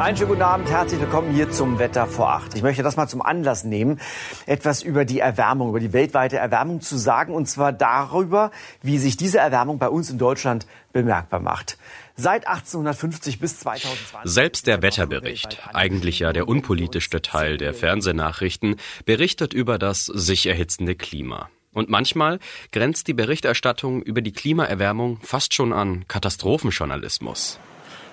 Einen 0.00 0.16
schönen 0.16 0.30
guten 0.30 0.40
Abend, 0.42 0.70
herzlich 0.70 0.98
willkommen 0.98 1.34
hier 1.34 1.50
zum 1.50 1.78
Wetter 1.78 2.06
vor 2.06 2.30
acht. 2.30 2.54
Ich 2.54 2.62
möchte 2.62 2.82
das 2.82 2.96
mal 2.96 3.06
zum 3.06 3.20
Anlass 3.20 3.64
nehmen, 3.64 4.00
etwas 4.46 4.80
über 4.80 5.04
die 5.04 5.18
Erwärmung, 5.18 5.68
über 5.68 5.78
die 5.78 5.92
weltweite 5.92 6.38
Erwärmung 6.38 6.80
zu 6.80 6.96
sagen, 6.96 7.34
und 7.34 7.44
zwar 7.44 7.74
darüber, 7.74 8.50
wie 8.80 8.96
sich 8.96 9.18
diese 9.18 9.40
Erwärmung 9.40 9.78
bei 9.78 9.90
uns 9.90 10.08
in 10.08 10.16
Deutschland 10.16 10.66
bemerkbar 10.94 11.40
macht. 11.40 11.76
Seit 12.16 12.46
1850 12.46 13.40
bis 13.40 13.60
2020. 13.60 14.32
Selbst 14.32 14.66
der 14.66 14.80
Wetterbericht, 14.80 15.60
eigentlich 15.74 16.20
ja 16.20 16.32
der 16.32 16.48
unpolitischste 16.48 17.20
Teil 17.20 17.58
der 17.58 17.74
Fernsehnachrichten, 17.74 18.76
berichtet 19.04 19.52
über 19.52 19.78
das 19.78 20.06
sich 20.06 20.46
erhitzende 20.46 20.94
Klima. 20.94 21.50
Und 21.74 21.90
manchmal 21.90 22.38
grenzt 22.72 23.06
die 23.06 23.14
Berichterstattung 23.14 24.00
über 24.00 24.22
die 24.22 24.32
Klimaerwärmung 24.32 25.18
fast 25.20 25.52
schon 25.52 25.74
an 25.74 26.08
Katastrophenjournalismus. 26.08 27.60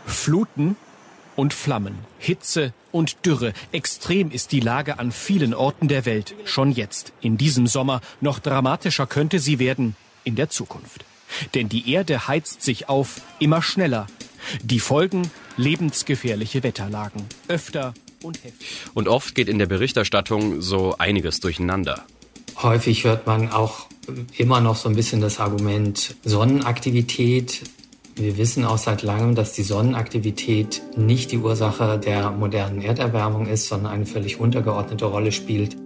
Fluten 0.05 0.75
und 1.37 1.53
Flammen, 1.53 1.99
Hitze 2.19 2.73
und 2.91 3.25
Dürre. 3.25 3.53
Extrem 3.71 4.31
ist 4.31 4.51
die 4.51 4.59
Lage 4.59 4.99
an 4.99 5.13
vielen 5.13 5.53
Orten 5.53 5.87
der 5.87 6.05
Welt, 6.05 6.35
schon 6.43 6.71
jetzt, 6.71 7.13
in 7.21 7.37
diesem 7.37 7.67
Sommer. 7.67 8.01
Noch 8.19 8.39
dramatischer 8.39 9.07
könnte 9.07 9.39
sie 9.39 9.59
werden 9.59 9.95
in 10.25 10.35
der 10.35 10.49
Zukunft. 10.49 11.05
Denn 11.53 11.69
die 11.69 11.91
Erde 11.91 12.27
heizt 12.27 12.63
sich 12.63 12.89
auf, 12.89 13.21
immer 13.39 13.61
schneller. 13.61 14.07
Die 14.63 14.79
Folgen 14.79 15.29
lebensgefährliche 15.57 16.63
Wetterlagen, 16.63 17.25
öfter 17.47 17.93
und 18.23 18.43
heftig. 18.43 18.67
Und 18.93 19.07
oft 19.07 19.35
geht 19.35 19.47
in 19.47 19.59
der 19.59 19.67
Berichterstattung 19.67 20.61
so 20.61 20.95
einiges 20.97 21.39
durcheinander. 21.39 22.03
Häufig 22.61 23.03
hört 23.03 23.27
man 23.27 23.51
auch 23.51 23.87
immer 24.37 24.61
noch 24.61 24.75
so 24.75 24.89
ein 24.89 24.95
bisschen 24.95 25.21
das 25.21 25.39
Argument 25.39 26.15
Sonnenaktivität. 26.23 27.61
Wir 28.17 28.35
wissen 28.37 28.65
auch 28.65 28.79
seit 28.79 29.03
langem, 29.03 29.35
dass 29.35 29.53
die 29.53 29.61
Sonnenaktivität 29.61 30.81
nicht 30.95 31.31
die 31.31 31.37
Ursache 31.37 31.99
der 31.99 32.31
modernen 32.31 32.81
Erderwärmung 32.81 33.45
ist, 33.45 33.67
sondern 33.67 33.91
eine 33.91 34.07
völlig 34.07 34.39
untergeordnete 34.39 35.05
Rolle 35.05 35.31
spielt. 35.31 35.77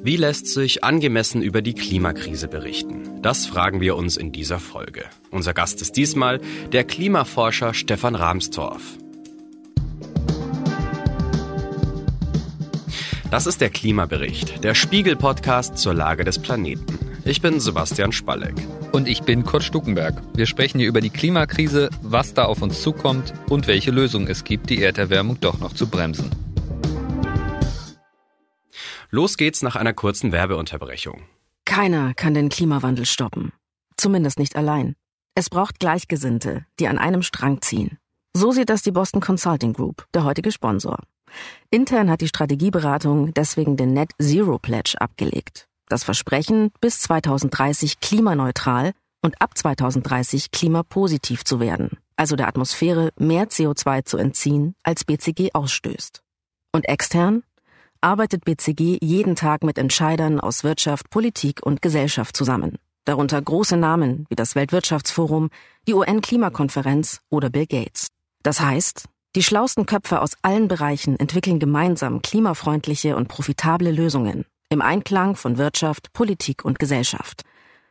Wie 0.00 0.16
lässt 0.16 0.46
sich 0.46 0.84
angemessen 0.84 1.42
über 1.42 1.60
die 1.60 1.74
Klimakrise 1.74 2.46
berichten? 2.46 3.20
Das 3.20 3.46
fragen 3.46 3.80
wir 3.80 3.96
uns 3.96 4.16
in 4.16 4.30
dieser 4.30 4.60
Folge. 4.60 5.06
Unser 5.32 5.54
Gast 5.54 5.82
ist 5.82 5.96
diesmal 5.96 6.40
der 6.70 6.84
Klimaforscher 6.84 7.74
Stefan 7.74 8.14
Rahmstorff. 8.14 8.82
Das 13.32 13.46
ist 13.46 13.60
der 13.60 13.70
Klimabericht, 13.70 14.62
der 14.62 14.74
Spiegel-Podcast 14.74 15.78
zur 15.78 15.94
Lage 15.94 16.22
des 16.22 16.38
Planeten. 16.38 17.01
Ich 17.24 17.40
bin 17.40 17.60
Sebastian 17.60 18.10
Spalleck. 18.10 18.54
Und 18.90 19.06
ich 19.06 19.22
bin 19.22 19.44
Kurt 19.44 19.62
Stuckenberg. 19.62 20.20
Wir 20.34 20.46
sprechen 20.46 20.80
hier 20.80 20.88
über 20.88 21.00
die 21.00 21.10
Klimakrise, 21.10 21.88
was 22.02 22.34
da 22.34 22.46
auf 22.46 22.62
uns 22.62 22.82
zukommt 22.82 23.32
und 23.48 23.68
welche 23.68 23.92
Lösungen 23.92 24.26
es 24.26 24.42
gibt, 24.42 24.70
die 24.70 24.82
Erderwärmung 24.82 25.38
doch 25.38 25.60
noch 25.60 25.72
zu 25.72 25.86
bremsen. 25.86 26.30
Los 29.10 29.36
geht's 29.36 29.62
nach 29.62 29.76
einer 29.76 29.92
kurzen 29.92 30.32
Werbeunterbrechung. 30.32 31.22
Keiner 31.64 32.12
kann 32.14 32.34
den 32.34 32.48
Klimawandel 32.48 33.06
stoppen. 33.06 33.52
Zumindest 33.96 34.40
nicht 34.40 34.56
allein. 34.56 34.96
Es 35.36 35.48
braucht 35.48 35.78
Gleichgesinnte, 35.78 36.66
die 36.80 36.88
an 36.88 36.98
einem 36.98 37.22
Strang 37.22 37.62
ziehen. 37.62 37.98
So 38.34 38.50
sieht 38.50 38.68
das 38.68 38.82
die 38.82 38.90
Boston 38.90 39.20
Consulting 39.20 39.74
Group, 39.74 40.06
der 40.12 40.24
heutige 40.24 40.50
Sponsor. 40.50 40.98
Intern 41.70 42.10
hat 42.10 42.20
die 42.20 42.28
Strategieberatung 42.28 43.32
deswegen 43.32 43.76
den 43.76 43.92
Net 43.92 44.10
Zero 44.20 44.58
Pledge 44.58 44.96
abgelegt. 44.98 45.68
Das 45.92 46.04
Versprechen, 46.04 46.70
bis 46.80 47.00
2030 47.00 48.00
klimaneutral 48.00 48.92
und 49.20 49.42
ab 49.42 49.58
2030 49.58 50.50
klimapositiv 50.50 51.44
zu 51.44 51.60
werden, 51.60 51.98
also 52.16 52.34
der 52.34 52.48
Atmosphäre 52.48 53.10
mehr 53.18 53.50
CO2 53.50 54.06
zu 54.06 54.16
entziehen, 54.16 54.74
als 54.84 55.04
BCG 55.04 55.50
ausstößt. 55.52 56.22
Und 56.72 56.88
extern 56.88 57.42
arbeitet 58.00 58.46
BCG 58.46 59.00
jeden 59.02 59.36
Tag 59.36 59.64
mit 59.64 59.76
Entscheidern 59.76 60.40
aus 60.40 60.64
Wirtschaft, 60.64 61.10
Politik 61.10 61.60
und 61.62 61.82
Gesellschaft 61.82 62.34
zusammen, 62.38 62.78
darunter 63.04 63.42
große 63.42 63.76
Namen 63.76 64.24
wie 64.30 64.34
das 64.34 64.54
Weltwirtschaftsforum, 64.54 65.50
die 65.86 65.92
UN-Klimakonferenz 65.92 67.20
oder 67.28 67.50
Bill 67.50 67.66
Gates. 67.66 68.06
Das 68.42 68.62
heißt, 68.62 69.10
die 69.36 69.42
schlausten 69.42 69.84
Köpfe 69.84 70.22
aus 70.22 70.38
allen 70.40 70.68
Bereichen 70.68 71.20
entwickeln 71.20 71.58
gemeinsam 71.58 72.22
klimafreundliche 72.22 73.14
und 73.14 73.28
profitable 73.28 73.90
Lösungen 73.90 74.46
im 74.72 74.80
Einklang 74.80 75.36
von 75.36 75.58
Wirtschaft, 75.58 76.14
Politik 76.14 76.64
und 76.64 76.78
Gesellschaft. 76.78 77.44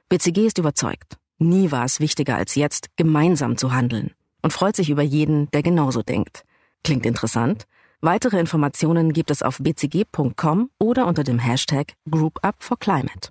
BCG 0.10 0.48
ist 0.48 0.58
überzeugt, 0.58 1.18
nie 1.38 1.72
war 1.72 1.86
es 1.86 2.00
wichtiger 2.00 2.36
als 2.36 2.56
jetzt, 2.56 2.90
gemeinsam 2.98 3.56
zu 3.56 3.72
handeln 3.72 4.16
und 4.42 4.52
freut 4.52 4.76
sich 4.76 4.90
über 4.90 5.04
jeden, 5.04 5.50
der 5.52 5.62
genauso 5.62 6.02
denkt. 6.02 6.44
Klingt 6.84 7.06
interessant? 7.06 7.68
Weitere 8.02 8.40
Informationen 8.40 9.14
gibt 9.14 9.30
es 9.30 9.44
auf 9.44 9.60
bcg.com 9.60 10.72
oder 10.80 11.06
unter 11.06 11.24
dem 11.24 11.38
Hashtag 11.38 11.94
GroupUpForClimate. 12.10 13.30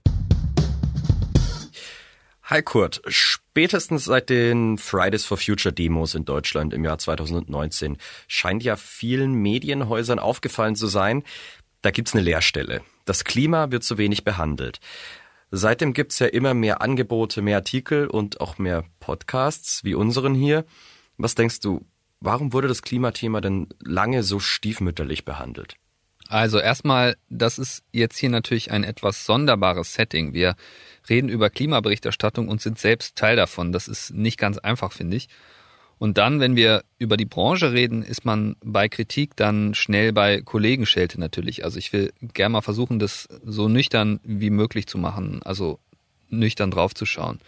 Hi 2.44 2.62
Kurt, 2.62 3.02
spätestens 3.08 4.04
seit 4.04 4.30
den 4.30 4.78
Fridays 4.78 5.24
for 5.24 5.36
Future 5.36 5.72
Demos 5.72 6.14
in 6.14 6.24
Deutschland 6.24 6.72
im 6.72 6.84
Jahr 6.84 6.98
2019 6.98 7.96
scheint 8.28 8.62
ja 8.62 8.76
vielen 8.76 9.34
Medienhäusern 9.34 10.20
aufgefallen 10.20 10.76
zu 10.76 10.86
sein, 10.86 11.24
da 11.82 11.90
gibt's 11.90 12.14
eine 12.14 12.22
Leerstelle. 12.22 12.82
Das 13.10 13.24
Klima 13.24 13.72
wird 13.72 13.82
zu 13.82 13.98
wenig 13.98 14.22
behandelt. 14.22 14.78
Seitdem 15.50 15.94
gibt's 15.94 16.20
ja 16.20 16.28
immer 16.28 16.54
mehr 16.54 16.80
Angebote, 16.80 17.42
mehr 17.42 17.56
Artikel 17.56 18.06
und 18.06 18.40
auch 18.40 18.58
mehr 18.58 18.84
Podcasts 19.00 19.82
wie 19.82 19.96
unseren 19.96 20.32
hier. 20.32 20.64
Was 21.16 21.34
denkst 21.34 21.58
du, 21.58 21.84
warum 22.20 22.52
wurde 22.52 22.68
das 22.68 22.82
Klimathema 22.82 23.40
denn 23.40 23.66
lange 23.80 24.22
so 24.22 24.38
stiefmütterlich 24.38 25.24
behandelt? 25.24 25.74
Also 26.28 26.60
erstmal, 26.60 27.16
das 27.28 27.58
ist 27.58 27.82
jetzt 27.90 28.16
hier 28.16 28.30
natürlich 28.30 28.70
ein 28.70 28.84
etwas 28.84 29.26
sonderbares 29.26 29.92
Setting. 29.92 30.32
Wir 30.32 30.54
reden 31.08 31.28
über 31.28 31.50
Klimaberichterstattung 31.50 32.46
und 32.46 32.60
sind 32.60 32.78
selbst 32.78 33.16
Teil 33.16 33.34
davon. 33.34 33.72
Das 33.72 33.88
ist 33.88 34.14
nicht 34.14 34.38
ganz 34.38 34.58
einfach, 34.58 34.92
finde 34.92 35.16
ich. 35.16 35.28
Und 36.00 36.16
dann, 36.16 36.40
wenn 36.40 36.56
wir 36.56 36.82
über 36.98 37.18
die 37.18 37.26
Branche 37.26 37.74
reden, 37.74 38.02
ist 38.02 38.24
man 38.24 38.56
bei 38.64 38.88
Kritik 38.88 39.36
dann 39.36 39.74
schnell 39.74 40.14
bei 40.14 40.40
Kollegenschelte 40.40 41.20
natürlich. 41.20 41.62
Also 41.62 41.78
ich 41.78 41.92
will 41.92 42.10
gerne 42.32 42.54
mal 42.54 42.62
versuchen, 42.62 42.98
das 42.98 43.28
so 43.44 43.68
nüchtern 43.68 44.18
wie 44.24 44.48
möglich 44.48 44.86
zu 44.86 44.96
machen, 44.96 45.42
also 45.44 45.78
nüchtern 46.30 46.70
draufzuschauen. 46.70 47.40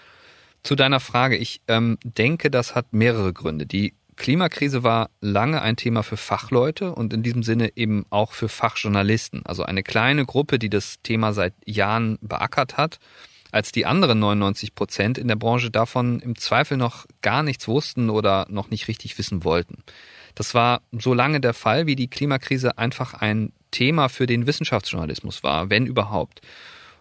Zu 0.63 0.75
deiner 0.75 1.01
Frage, 1.01 1.39
ich 1.39 1.63
ähm, 1.67 1.97
denke, 2.05 2.51
das 2.51 2.75
hat 2.75 2.93
mehrere 2.93 3.33
Gründe. 3.33 3.65
Die 3.65 3.95
Klimakrise 4.17 4.83
war 4.83 5.09
lange 5.23 5.63
ein 5.63 5.77
Thema 5.77 6.03
für 6.03 6.19
Fachleute 6.19 6.95
und 6.95 7.15
in 7.15 7.23
diesem 7.23 7.43
Sinne 7.43 7.75
eben 7.75 8.05
auch 8.11 8.33
für 8.33 8.51
Fachjournalisten. 8.51 9.47
Also 9.47 9.63
eine 9.63 9.83
kleine 9.83 10.27
Gruppe, 10.27 10.59
die 10.59 10.69
das 10.69 11.01
Thema 11.03 11.33
seit 11.33 11.55
Jahren 11.65 12.19
beackert 12.21 12.77
hat 12.77 12.99
als 13.53 13.71
die 13.71 13.87
anderen 13.87 14.19
99 14.19 14.75
Prozent 14.75 15.19
in 15.19 15.29
der 15.29 15.37
Branche 15.37 15.71
davon 15.71 16.19
im 16.21 16.37
Zweifel 16.37 16.79
noch 16.79 17.07
gar 17.21 17.43
nichts 17.43 17.69
wussten 17.69 18.11
oder 18.11 18.47
noch 18.49 18.71
nicht 18.71 18.89
richtig 18.89 19.19
wissen 19.19 19.45
wollten. 19.45 19.85
Das 20.35 20.55
war 20.55 20.81
so 20.91 21.13
lange 21.13 21.39
der 21.39 21.53
Fall, 21.53 21.87
wie 21.87 21.95
die 21.95 22.09
Klimakrise 22.09 22.79
einfach 22.79 23.13
ein 23.13 23.53
Thema 23.71 24.09
für 24.09 24.27
den 24.27 24.47
Wissenschaftsjournalismus 24.47 25.43
war, 25.43 25.69
wenn 25.69 25.87
überhaupt. 25.87 26.41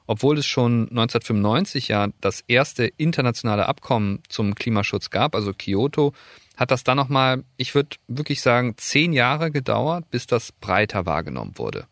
Obwohl 0.08 0.38
es 0.38 0.46
schon 0.46 0.90
1995 0.90 1.88
ja 1.88 2.10
das 2.20 2.44
erste 2.48 2.86
internationale 2.86 3.68
Abkommen 3.68 4.20
zum 4.28 4.54
Klimaschutz 4.54 5.10
gab, 5.10 5.36
also 5.36 5.54
Kyoto, 5.54 6.14
hat 6.58 6.72
das 6.72 6.84
dann 6.84 6.98
nochmal, 6.98 7.46
ich 7.56 7.76
würde 7.76 7.96
wirklich 8.10 8.42
sagen, 8.42 8.74
zehn 8.76 9.14
Jahre 9.14 9.52
gedauert, 9.52 10.10
bis 10.12 10.28
das 10.28 10.52
breiter 10.52 11.06
wahrgenommen 11.06 11.54
wurde. 11.56 11.88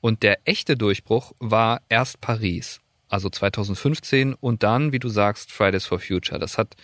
Und 0.00 0.22
der 0.22 0.38
echte 0.44 0.78
Durchbruch 0.78 1.32
war 1.40 1.82
erst 1.90 2.22
Paris 2.22 2.81
also 3.12 3.28
2015 3.28 4.34
und 4.34 4.62
dann, 4.62 4.92
wie 4.92 4.98
du 4.98 5.08
sagst, 5.08 5.52
Fridays 5.52 5.86
for 5.86 5.98
Future. 6.00 6.38
Das 6.38 6.58
hat 6.58 6.76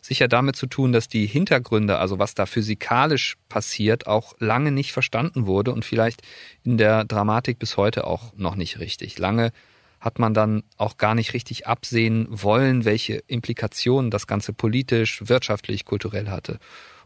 sicher 0.00 0.28
damit 0.28 0.56
zu 0.56 0.66
tun, 0.66 0.92
dass 0.92 1.08
die 1.08 1.26
Hintergründe, 1.26 1.98
also 1.98 2.18
was 2.18 2.34
da 2.34 2.46
physikalisch 2.46 3.36
passiert, 3.48 4.06
auch 4.06 4.34
lange 4.38 4.72
nicht 4.72 4.92
verstanden 4.92 5.46
wurde 5.46 5.72
und 5.72 5.84
vielleicht 5.84 6.22
in 6.64 6.78
der 6.78 7.04
Dramatik 7.04 7.58
bis 7.58 7.76
heute 7.76 8.06
auch 8.06 8.32
noch 8.36 8.56
nicht 8.56 8.78
richtig. 8.78 9.18
Lange 9.18 9.52
hat 10.00 10.18
man 10.18 10.34
dann 10.34 10.62
auch 10.76 10.96
gar 10.96 11.14
nicht 11.14 11.34
richtig 11.34 11.66
absehen 11.66 12.26
wollen, 12.30 12.84
welche 12.84 13.14
Implikationen 13.26 14.10
das 14.10 14.26
Ganze 14.26 14.52
politisch, 14.52 15.22
wirtschaftlich, 15.26 15.84
kulturell 15.84 16.28
hatte. 16.28 16.58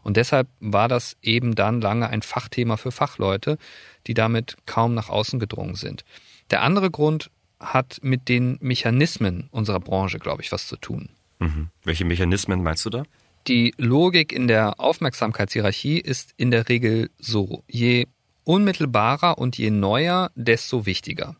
Und 0.03 0.17
deshalb 0.17 0.47
war 0.59 0.87
das 0.87 1.17
eben 1.21 1.55
dann 1.55 1.81
lange 1.81 2.09
ein 2.09 2.21
Fachthema 2.21 2.77
für 2.77 2.91
Fachleute, 2.91 3.57
die 4.05 4.13
damit 4.13 4.57
kaum 4.65 4.93
nach 4.93 5.09
außen 5.09 5.39
gedrungen 5.39 5.75
sind. 5.75 6.03
Der 6.51 6.61
andere 6.61 6.91
Grund 6.91 7.31
hat 7.63 7.99
mit 8.01 8.29
den 8.29 8.57
Mechanismen 8.61 9.47
unserer 9.51 9.79
Branche, 9.79 10.19
glaube 10.19 10.41
ich, 10.41 10.51
was 10.51 10.67
zu 10.67 10.77
tun. 10.77 11.09
Mhm. 11.39 11.69
Welche 11.83 12.05
Mechanismen 12.05 12.63
meinst 12.63 12.85
du 12.85 12.89
da? 12.89 13.03
Die 13.47 13.73
Logik 13.77 14.31
in 14.31 14.47
der 14.47 14.79
Aufmerksamkeitshierarchie 14.79 15.99
ist 15.99 16.33
in 16.37 16.51
der 16.51 16.69
Regel 16.69 17.09
so, 17.17 17.63
je 17.67 18.07
unmittelbarer 18.45 19.37
und 19.37 19.57
je 19.57 19.69
neuer, 19.69 20.31
desto 20.35 20.85
wichtiger. 20.85 21.35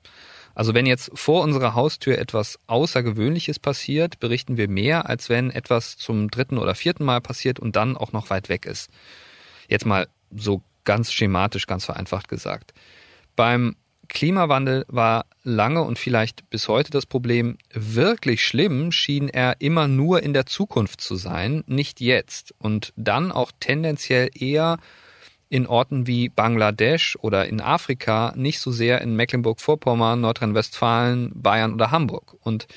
Also 0.56 0.74
wenn 0.74 0.86
jetzt 0.86 1.12
vor 1.16 1.44
unserer 1.44 1.74
Haustür 1.74 2.18
etwas 2.18 2.60
Außergewöhnliches 2.68 3.60
passiert, 3.60 4.20
berichten 4.20 4.58
wir 4.58 4.68
mehr, 4.68 5.10
als 5.10 5.30
wenn 5.30 5.50
etwas 5.50 5.98
zum 5.98 6.30
dritten 6.30 6.58
oder 6.58 6.76
vierten 6.76 7.06
Mal 7.06 7.22
passiert 7.22 7.60
und 7.60 7.76
dann 7.76 7.98
auch 7.98 8.12
noch 8.12 8.30
weit 8.30 8.50
weg 8.50 8.66
ist. 8.66 8.90
Jetzt 9.68 9.86
mal 9.86 10.08
so 10.36 10.62
ganz 10.84 11.12
schematisch, 11.12 11.66
ganz 11.66 11.86
vereinfacht 11.86 12.28
gesagt. 12.28 12.74
Beim 13.36 13.76
Klimawandel 14.10 14.86
war 14.88 15.26
lange 15.44 15.82
und 15.82 15.98
vielleicht 15.98 16.50
bis 16.50 16.68
heute 16.68 16.92
das 16.92 17.06
Problem, 17.06 17.58
wirklich 17.74 18.44
schlimm 18.46 18.92
schien 18.92 19.30
er 19.30 19.56
immer 19.60 19.88
nur 19.88 20.24
in 20.24 20.34
der 20.34 20.46
Zukunft 20.46 21.02
zu 21.02 21.16
sein, 21.16 21.64
nicht 21.68 22.02
jetzt. 22.02 22.54
Und 22.60 22.94
dann 22.96 23.32
auch 23.32 23.52
tendenziell 23.60 24.30
eher 24.34 24.78
in 25.50 25.68
Orten 25.68 26.08
wie 26.08 26.30
Bangladesch 26.30 27.18
oder 27.22 27.48
in 27.48 27.62
Afrika, 27.62 28.34
nicht 28.36 28.60
so 28.60 28.72
sehr 28.72 29.02
in 29.02 29.16
Mecklenburg-Vorpommern, 29.16 30.20
Nordrhein-Westfalen, 30.22 31.32
Bayern 31.36 31.74
oder 31.74 31.92
Hamburg. 31.92 32.36
Und 32.42 32.68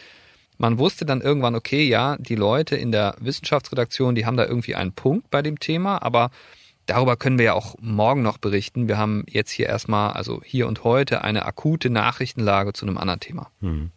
man 0.59 0.79
wusste 0.79 1.07
dann 1.07 1.21
irgendwann, 1.21 1.55
okay, 1.55 1.85
ja, 1.87 2.17
die 2.19 2.35
Leute 2.35 2.77
in 2.77 2.93
der 2.93 3.17
Wissenschaftsredaktion, 3.21 4.15
die 4.15 4.27
haben 4.27 4.37
da 4.37 4.45
irgendwie 4.47 4.75
einen 4.75 4.93
Punkt 4.93 5.31
bei 5.31 5.43
dem 5.43 5.59
Thema, 5.59 6.03
aber 6.03 6.31
Darüber 6.87 7.17
können 7.17 7.39
wir 7.39 7.47
ja 7.47 7.53
auch 7.55 7.75
morgen 7.81 8.23
noch 8.23 8.39
berichten. 8.39 8.89
Wir 8.89 8.97
haben 8.97 9.25
jetzt 9.29 9.51
hier 9.51 9.67
erstmal, 9.67 10.13
also 10.13 10.41
hier 10.45 10.69
und 10.69 10.85
heute, 10.85 11.23
eine 11.23 11.45
akute 11.45 11.91
Nachrichtenlage 11.91 12.73
zu 12.73 12.87
einem 12.87 12.97
anderen 12.97 13.21
Thema. 13.21 13.51
Hm. 13.61 13.91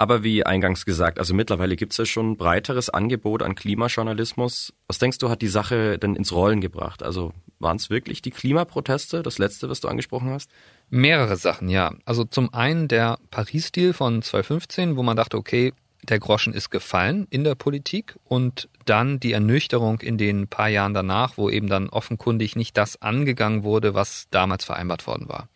Aber 0.00 0.22
wie 0.22 0.46
eingangs 0.46 0.86
gesagt, 0.86 1.18
also 1.18 1.34
mittlerweile 1.34 1.76
gibt 1.76 1.92
es 1.92 1.98
ja 1.98 2.06
schon 2.06 2.30
ein 2.30 2.36
breiteres 2.38 2.88
Angebot 2.88 3.42
an 3.42 3.54
Klimajournalismus. 3.54 4.72
Was 4.86 4.98
denkst 4.98 5.18
du, 5.18 5.28
hat 5.28 5.42
die 5.42 5.48
Sache 5.48 5.98
denn 5.98 6.16
ins 6.16 6.32
Rollen 6.32 6.62
gebracht? 6.62 7.02
Also 7.02 7.34
waren 7.58 7.76
es 7.76 7.90
wirklich 7.90 8.22
die 8.22 8.30
Klimaproteste, 8.30 9.22
das 9.22 9.36
letzte, 9.36 9.68
was 9.68 9.80
du 9.80 9.88
angesprochen 9.88 10.30
hast? 10.30 10.50
Mehrere 10.88 11.36
Sachen, 11.36 11.68
ja. 11.68 11.92
Also 12.06 12.24
zum 12.24 12.54
einen 12.54 12.88
der 12.88 13.18
Paris-Deal 13.30 13.92
von 13.92 14.22
2015, 14.22 14.96
wo 14.96 15.02
man 15.02 15.18
dachte, 15.18 15.36
okay, 15.36 15.74
der 16.10 16.18
Groschen 16.18 16.52
ist 16.52 16.70
gefallen 16.70 17.26
in 17.30 17.44
der 17.44 17.54
Politik 17.54 18.16
und 18.24 18.68
dann 18.84 19.20
die 19.20 19.32
Ernüchterung 19.32 20.00
in 20.00 20.18
den 20.18 20.48
paar 20.48 20.68
Jahren 20.68 20.94
danach, 20.94 21.36
wo 21.36 21.48
eben 21.48 21.68
dann 21.68 21.88
offenkundig 21.88 22.56
nicht 22.56 22.76
das 22.76 23.00
angegangen 23.00 23.62
wurde, 23.62 23.94
was 23.94 24.26
damals 24.30 24.64
vereinbart 24.64 25.06
worden 25.06 25.28
war. 25.28 25.48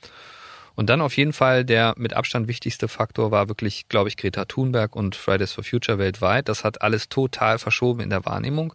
Und 0.76 0.90
dann 0.90 1.00
auf 1.00 1.16
jeden 1.16 1.32
Fall 1.32 1.64
der 1.64 1.94
mit 1.96 2.14
Abstand 2.14 2.48
wichtigste 2.48 2.88
Faktor 2.88 3.30
war 3.30 3.48
wirklich, 3.48 3.88
glaube 3.88 4.08
ich, 4.08 4.16
Greta 4.16 4.44
Thunberg 4.44 4.96
und 4.96 5.14
Fridays 5.14 5.52
for 5.52 5.62
Future 5.62 5.98
weltweit. 5.98 6.48
Das 6.48 6.64
hat 6.64 6.82
alles 6.82 7.08
total 7.08 7.58
verschoben 7.58 8.00
in 8.00 8.10
der 8.10 8.24
Wahrnehmung. 8.24 8.74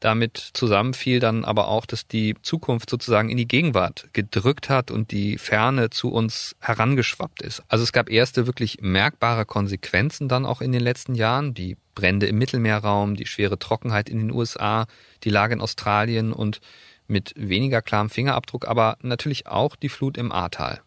Damit 0.00 0.38
zusammenfiel 0.54 1.20
dann 1.20 1.44
aber 1.44 1.68
auch, 1.68 1.84
dass 1.84 2.06
die 2.06 2.34
Zukunft 2.42 2.88
sozusagen 2.88 3.28
in 3.28 3.36
die 3.36 3.46
Gegenwart 3.46 4.08
gedrückt 4.14 4.70
hat 4.70 4.90
und 4.90 5.10
die 5.10 5.36
Ferne 5.36 5.90
zu 5.90 6.10
uns 6.10 6.56
herangeschwappt 6.60 7.42
ist. 7.42 7.62
Also 7.68 7.84
es 7.84 7.92
gab 7.92 8.10
erste 8.10 8.46
wirklich 8.46 8.78
merkbare 8.80 9.44
Konsequenzen 9.44 10.28
dann 10.28 10.46
auch 10.46 10.62
in 10.62 10.72
den 10.72 10.80
letzten 10.80 11.14
Jahren. 11.14 11.52
Die 11.52 11.76
Brände 11.94 12.26
im 12.26 12.38
Mittelmeerraum, 12.38 13.14
die 13.14 13.26
schwere 13.26 13.58
Trockenheit 13.58 14.08
in 14.08 14.18
den 14.18 14.32
USA, 14.32 14.86
die 15.22 15.30
Lage 15.30 15.52
in 15.52 15.60
Australien 15.60 16.32
und 16.32 16.60
mit 17.06 17.34
weniger 17.36 17.82
klarem 17.82 18.08
Fingerabdruck, 18.08 18.66
aber 18.66 18.96
natürlich 19.02 19.46
auch 19.46 19.76
die 19.76 19.90
Flut 19.90 20.16
im 20.16 20.32
Ahrtal. 20.32 20.80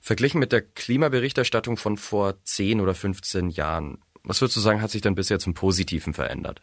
Verglichen 0.00 0.38
mit 0.38 0.52
der 0.52 0.62
Klimaberichterstattung 0.62 1.76
von 1.76 1.96
vor 1.96 2.42
10 2.44 2.80
oder 2.80 2.94
15 2.94 3.50
Jahren, 3.50 3.98
was 4.22 4.40
würdest 4.40 4.56
du 4.56 4.60
sagen, 4.60 4.82
hat 4.82 4.90
sich 4.90 5.02
dann 5.02 5.14
bisher 5.14 5.38
zum 5.38 5.54
Positiven 5.54 6.14
verändert? 6.14 6.62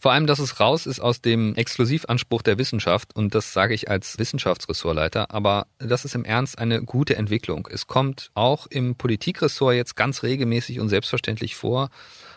Vor 0.00 0.12
allem, 0.12 0.28
dass 0.28 0.38
es 0.38 0.60
raus 0.60 0.86
ist 0.86 1.00
aus 1.00 1.20
dem 1.20 1.56
Exklusivanspruch 1.56 2.42
der 2.42 2.56
Wissenschaft 2.56 3.16
und 3.16 3.34
das 3.34 3.52
sage 3.52 3.74
ich 3.74 3.90
als 3.90 4.16
Wissenschaftsressortleiter, 4.16 5.32
aber 5.32 5.66
das 5.78 6.04
ist 6.04 6.14
im 6.14 6.24
Ernst 6.24 6.58
eine 6.58 6.82
gute 6.82 7.16
Entwicklung. 7.16 7.68
Es 7.68 7.88
kommt 7.88 8.30
auch 8.34 8.68
im 8.68 8.94
Politikressort 8.94 9.74
jetzt 9.74 9.96
ganz 9.96 10.22
regelmäßig 10.22 10.78
und 10.78 10.88
selbstverständlich 10.88 11.56
vor, 11.56 11.90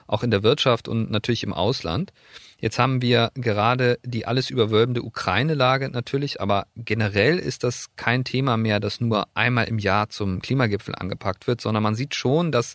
auch 0.07 0.23
in 0.23 0.31
der 0.31 0.41
Wirtschaft 0.41 0.87
und 0.87 1.11
natürlich 1.11 1.43
im 1.43 1.53
Ausland. 1.53 2.11
Jetzt 2.59 2.79
haben 2.79 3.03
wir 3.03 3.31
gerade 3.35 3.99
die 4.03 4.25
alles 4.25 4.49
überwölbende 4.49 5.03
Ukraine-Lage 5.03 5.89
natürlich, 5.89 6.41
aber 6.41 6.65
generell 6.75 7.37
ist 7.37 7.63
das 7.63 7.89
kein 7.95 8.23
Thema 8.23 8.57
mehr, 8.57 8.79
das 8.79 9.01
nur 9.01 9.27
einmal 9.35 9.65
im 9.65 9.77
Jahr 9.77 10.09
zum 10.09 10.41
Klimagipfel 10.41 10.95
angepackt 10.95 11.45
wird, 11.45 11.61
sondern 11.61 11.83
man 11.83 11.93
sieht 11.93 12.15
schon, 12.15 12.51
dass 12.51 12.73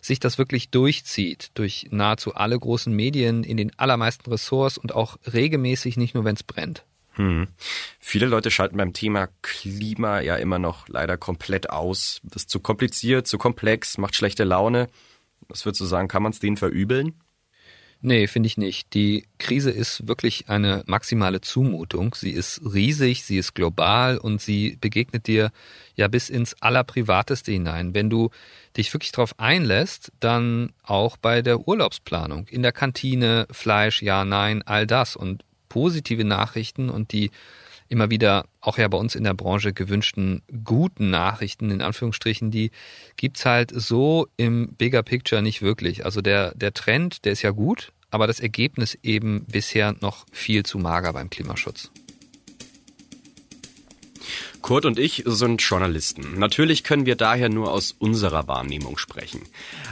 sich 0.00 0.20
das 0.20 0.38
wirklich 0.38 0.70
durchzieht 0.70 1.50
durch 1.54 1.88
nahezu 1.90 2.34
alle 2.34 2.58
großen 2.58 2.94
Medien 2.94 3.44
in 3.44 3.56
den 3.56 3.78
allermeisten 3.78 4.30
Ressorts 4.30 4.78
und 4.78 4.94
auch 4.94 5.18
regelmäßig, 5.32 5.96
nicht 5.96 6.14
nur 6.14 6.24
wenn 6.24 6.36
es 6.36 6.42
brennt. 6.42 6.84
Hm. 7.12 7.48
Viele 7.98 8.26
Leute 8.26 8.50
schalten 8.50 8.76
beim 8.76 8.92
Thema 8.92 9.28
Klima 9.42 10.20
ja 10.20 10.36
immer 10.36 10.58
noch 10.58 10.88
leider 10.88 11.16
komplett 11.16 11.70
aus. 11.70 12.20
Das 12.22 12.42
ist 12.42 12.50
zu 12.50 12.60
kompliziert, 12.60 13.26
zu 13.26 13.36
komplex, 13.36 13.98
macht 13.98 14.14
schlechte 14.14 14.44
Laune. 14.44 14.88
Was 15.48 15.64
würdest 15.64 15.80
du 15.80 15.86
sagen, 15.86 16.08
kann 16.08 16.22
man 16.22 16.32
es 16.32 16.38
denen 16.38 16.56
verübeln? 16.56 17.14
Nee, 18.02 18.28
finde 18.28 18.46
ich 18.46 18.56
nicht. 18.56 18.94
Die 18.94 19.26
Krise 19.36 19.70
ist 19.70 20.08
wirklich 20.08 20.48
eine 20.48 20.82
maximale 20.86 21.42
Zumutung. 21.42 22.14
Sie 22.14 22.30
ist 22.30 22.62
riesig, 22.64 23.24
sie 23.24 23.36
ist 23.36 23.54
global 23.54 24.16
und 24.16 24.40
sie 24.40 24.78
begegnet 24.80 25.26
dir 25.26 25.50
ja 25.96 26.08
bis 26.08 26.30
ins 26.30 26.54
Allerprivateste 26.62 27.52
hinein. 27.52 27.92
Wenn 27.92 28.08
du 28.08 28.30
dich 28.74 28.92
wirklich 28.94 29.12
darauf 29.12 29.38
einlässt, 29.38 30.12
dann 30.18 30.72
auch 30.82 31.18
bei 31.18 31.42
der 31.42 31.68
Urlaubsplanung, 31.68 32.46
in 32.48 32.62
der 32.62 32.72
Kantine, 32.72 33.46
Fleisch, 33.50 34.00
ja, 34.00 34.24
nein, 34.24 34.62
all 34.62 34.86
das 34.86 35.14
und 35.14 35.44
positive 35.68 36.24
Nachrichten 36.24 36.88
und 36.88 37.12
die 37.12 37.30
immer 37.90 38.08
wieder 38.08 38.46
auch 38.60 38.78
ja 38.78 38.88
bei 38.88 38.96
uns 38.96 39.14
in 39.14 39.24
der 39.24 39.34
Branche 39.34 39.74
gewünschten 39.74 40.42
guten 40.64 41.10
Nachrichten 41.10 41.70
in 41.70 41.82
Anführungsstrichen, 41.82 42.50
die 42.50 42.70
gibt's 43.16 43.44
halt 43.44 43.72
so 43.74 44.28
im 44.36 44.74
Bigger 44.74 45.02
Picture 45.02 45.42
nicht 45.42 45.60
wirklich. 45.60 46.04
Also 46.06 46.22
der 46.22 46.54
der 46.54 46.72
Trend, 46.72 47.24
der 47.24 47.32
ist 47.32 47.42
ja 47.42 47.50
gut, 47.50 47.92
aber 48.10 48.26
das 48.26 48.40
Ergebnis 48.40 48.96
eben 49.02 49.44
bisher 49.44 49.94
noch 50.00 50.24
viel 50.32 50.64
zu 50.64 50.78
mager 50.78 51.12
beim 51.12 51.30
Klimaschutz. 51.30 51.90
Kurt 54.62 54.84
und 54.84 54.98
ich 54.98 55.22
sind 55.26 55.62
Journalisten. 55.62 56.38
Natürlich 56.38 56.84
können 56.84 57.06
wir 57.06 57.16
daher 57.16 57.48
nur 57.48 57.72
aus 57.72 57.94
unserer 57.98 58.46
Wahrnehmung 58.48 58.98
sprechen. 58.98 59.42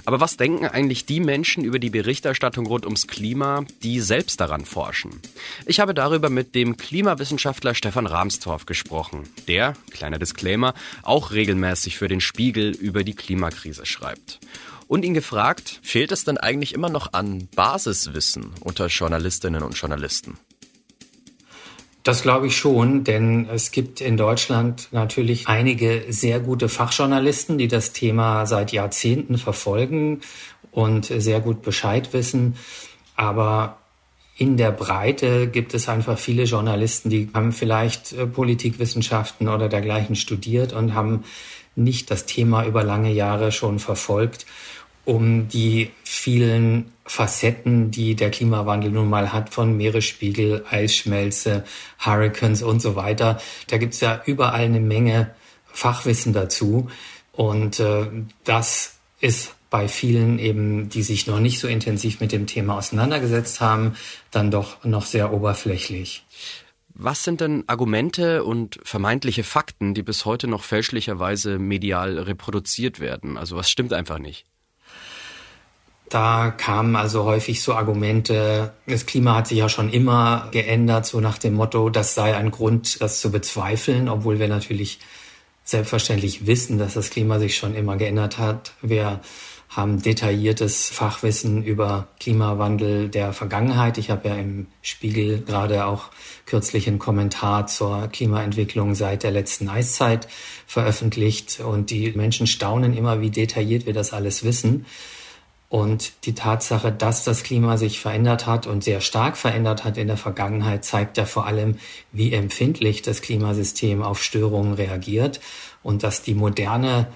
Aber 0.04 0.20
was 0.20 0.36
denken 0.36 0.66
eigentlich 0.66 1.06
die 1.06 1.20
Menschen 1.20 1.64
über 1.64 1.78
die 1.78 1.90
Berichterstattung 1.90 2.66
rund 2.66 2.84
ums 2.84 3.06
Klima, 3.06 3.64
die 3.82 4.00
selbst 4.00 4.40
daran 4.40 4.64
forschen? 4.64 5.20
Ich 5.66 5.80
habe 5.80 5.94
darüber 5.94 6.30
mit 6.30 6.54
dem 6.54 6.76
Klimawissenschaftler 6.76 7.74
Stefan 7.74 8.06
Rahmstorff 8.06 8.66
gesprochen, 8.66 9.28
der, 9.46 9.74
kleiner 9.90 10.18
Disclaimer, 10.18 10.74
auch 11.02 11.32
regelmäßig 11.32 11.98
für 11.98 12.08
den 12.08 12.20
Spiegel 12.20 12.70
über 12.70 13.04
die 13.04 13.14
Klimakrise 13.14 13.86
schreibt. 13.86 14.40
Und 14.86 15.04
ihn 15.04 15.14
gefragt, 15.14 15.80
fehlt 15.82 16.12
es 16.12 16.24
denn 16.24 16.38
eigentlich 16.38 16.72
immer 16.72 16.88
noch 16.88 17.12
an 17.12 17.48
Basiswissen 17.54 18.52
unter 18.60 18.86
Journalistinnen 18.86 19.62
und 19.62 19.76
Journalisten? 19.76 20.38
Das 22.08 22.22
glaube 22.22 22.46
ich 22.46 22.56
schon, 22.56 23.04
denn 23.04 23.46
es 23.52 23.70
gibt 23.70 24.00
in 24.00 24.16
Deutschland 24.16 24.88
natürlich 24.92 25.46
einige 25.46 26.06
sehr 26.08 26.40
gute 26.40 26.70
Fachjournalisten, 26.70 27.58
die 27.58 27.68
das 27.68 27.92
Thema 27.92 28.46
seit 28.46 28.72
Jahrzehnten 28.72 29.36
verfolgen 29.36 30.22
und 30.70 31.04
sehr 31.04 31.40
gut 31.40 31.60
Bescheid 31.60 32.14
wissen. 32.14 32.56
Aber 33.14 33.76
in 34.38 34.56
der 34.56 34.70
Breite 34.70 35.48
gibt 35.48 35.74
es 35.74 35.90
einfach 35.90 36.16
viele 36.16 36.44
Journalisten, 36.44 37.10
die 37.10 37.28
haben 37.34 37.52
vielleicht 37.52 38.14
äh, 38.14 38.26
Politikwissenschaften 38.26 39.46
oder 39.46 39.68
dergleichen 39.68 40.16
studiert 40.16 40.72
und 40.72 40.94
haben 40.94 41.24
nicht 41.76 42.10
das 42.10 42.24
Thema 42.24 42.64
über 42.64 42.84
lange 42.84 43.12
Jahre 43.12 43.52
schon 43.52 43.78
verfolgt 43.80 44.46
um 45.08 45.48
die 45.48 45.90
vielen 46.04 46.92
Facetten, 47.06 47.90
die 47.90 48.14
der 48.14 48.30
Klimawandel 48.30 48.90
nun 48.90 49.08
mal 49.08 49.32
hat, 49.32 49.48
von 49.48 49.74
Meeresspiegel, 49.74 50.66
Eisschmelze, 50.70 51.64
Hurricanes 51.98 52.62
und 52.62 52.82
so 52.82 52.94
weiter. 52.94 53.40
Da 53.68 53.78
gibt's 53.78 54.00
ja 54.00 54.20
überall 54.26 54.60
eine 54.60 54.80
Menge 54.80 55.34
Fachwissen 55.64 56.34
dazu. 56.34 56.90
Und 57.32 57.80
äh, 57.80 58.06
das 58.44 58.98
ist 59.18 59.54
bei 59.70 59.88
vielen 59.88 60.38
eben, 60.38 60.90
die 60.90 61.02
sich 61.02 61.26
noch 61.26 61.40
nicht 61.40 61.58
so 61.58 61.68
intensiv 61.68 62.20
mit 62.20 62.30
dem 62.30 62.46
Thema 62.46 62.76
auseinandergesetzt 62.76 63.62
haben, 63.62 63.94
dann 64.30 64.50
doch 64.50 64.84
noch 64.84 65.06
sehr 65.06 65.32
oberflächlich. 65.32 66.26
Was 66.92 67.24
sind 67.24 67.40
denn 67.40 67.64
Argumente 67.66 68.44
und 68.44 68.78
vermeintliche 68.82 69.42
Fakten, 69.42 69.94
die 69.94 70.02
bis 70.02 70.26
heute 70.26 70.48
noch 70.48 70.64
fälschlicherweise 70.64 71.58
medial 71.58 72.18
reproduziert 72.18 73.00
werden? 73.00 73.38
Also 73.38 73.56
was 73.56 73.70
stimmt 73.70 73.94
einfach 73.94 74.18
nicht? 74.18 74.44
Da 76.08 76.50
kamen 76.50 76.96
also 76.96 77.24
häufig 77.24 77.62
so 77.62 77.74
Argumente, 77.74 78.72
das 78.86 79.04
Klima 79.04 79.34
hat 79.34 79.48
sich 79.48 79.58
ja 79.58 79.68
schon 79.68 79.90
immer 79.90 80.48
geändert, 80.52 81.04
so 81.04 81.20
nach 81.20 81.38
dem 81.38 81.54
Motto, 81.54 81.90
das 81.90 82.14
sei 82.14 82.34
ein 82.34 82.50
Grund, 82.50 83.00
das 83.02 83.20
zu 83.20 83.30
bezweifeln, 83.30 84.08
obwohl 84.08 84.38
wir 84.38 84.48
natürlich 84.48 85.00
selbstverständlich 85.64 86.46
wissen, 86.46 86.78
dass 86.78 86.94
das 86.94 87.10
Klima 87.10 87.38
sich 87.38 87.56
schon 87.56 87.74
immer 87.74 87.96
geändert 87.96 88.38
hat. 88.38 88.72
Wir 88.80 89.20
haben 89.68 90.00
detailliertes 90.00 90.88
Fachwissen 90.88 91.62
über 91.62 92.08
Klimawandel 92.20 93.10
der 93.10 93.34
Vergangenheit. 93.34 93.98
Ich 93.98 94.08
habe 94.08 94.28
ja 94.28 94.34
im 94.36 94.68
Spiegel 94.80 95.42
gerade 95.42 95.84
auch 95.84 96.04
kürzlich 96.46 96.88
einen 96.88 96.98
Kommentar 96.98 97.66
zur 97.66 98.08
Klimaentwicklung 98.08 98.94
seit 98.94 99.24
der 99.24 99.30
letzten 99.30 99.68
Eiszeit 99.68 100.26
veröffentlicht 100.66 101.60
und 101.60 101.90
die 101.90 102.12
Menschen 102.12 102.46
staunen 102.46 102.96
immer, 102.96 103.20
wie 103.20 103.30
detailliert 103.30 103.84
wir 103.84 103.92
das 103.92 104.14
alles 104.14 104.42
wissen. 104.42 104.86
Und 105.70 106.24
die 106.24 106.34
Tatsache, 106.34 106.90
dass 106.90 107.24
das 107.24 107.42
Klima 107.42 107.76
sich 107.76 108.00
verändert 108.00 108.46
hat 108.46 108.66
und 108.66 108.82
sehr 108.82 109.02
stark 109.02 109.36
verändert 109.36 109.84
hat 109.84 109.98
in 109.98 110.06
der 110.06 110.16
Vergangenheit, 110.16 110.84
zeigt 110.84 111.18
ja 111.18 111.26
vor 111.26 111.46
allem, 111.46 111.78
wie 112.10 112.32
empfindlich 112.32 113.02
das 113.02 113.20
Klimasystem 113.20 114.02
auf 114.02 114.22
Störungen 114.22 114.74
reagiert 114.74 115.40
und 115.82 116.02
dass 116.02 116.22
die 116.22 116.34
moderne 116.34 117.08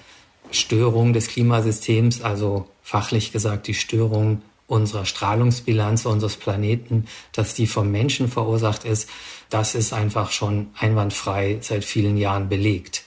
Störung 0.51 1.15
des 1.15 1.29
Klimasystems, 1.29 2.21
also 2.21 2.69
fachlich 2.83 3.33
gesagt 3.33 3.69
die 3.69 3.75
Störung 3.75 4.43
unserer 4.67 5.07
Strahlungsbilanz 5.07 6.05
unseres 6.05 6.37
Planeten, 6.37 7.07
dass 7.33 7.55
die 7.55 7.67
vom 7.67 7.91
Menschen 7.91 8.29
verursacht 8.29 8.85
ist, 8.85 9.09
das 9.49 9.75
ist 9.75 9.95
einfach 9.95 10.31
schon 10.31 10.71
einwandfrei 10.79 11.59
seit 11.61 11.85
vielen 11.85 12.19
Jahren 12.19 12.49
belegt. 12.51 13.05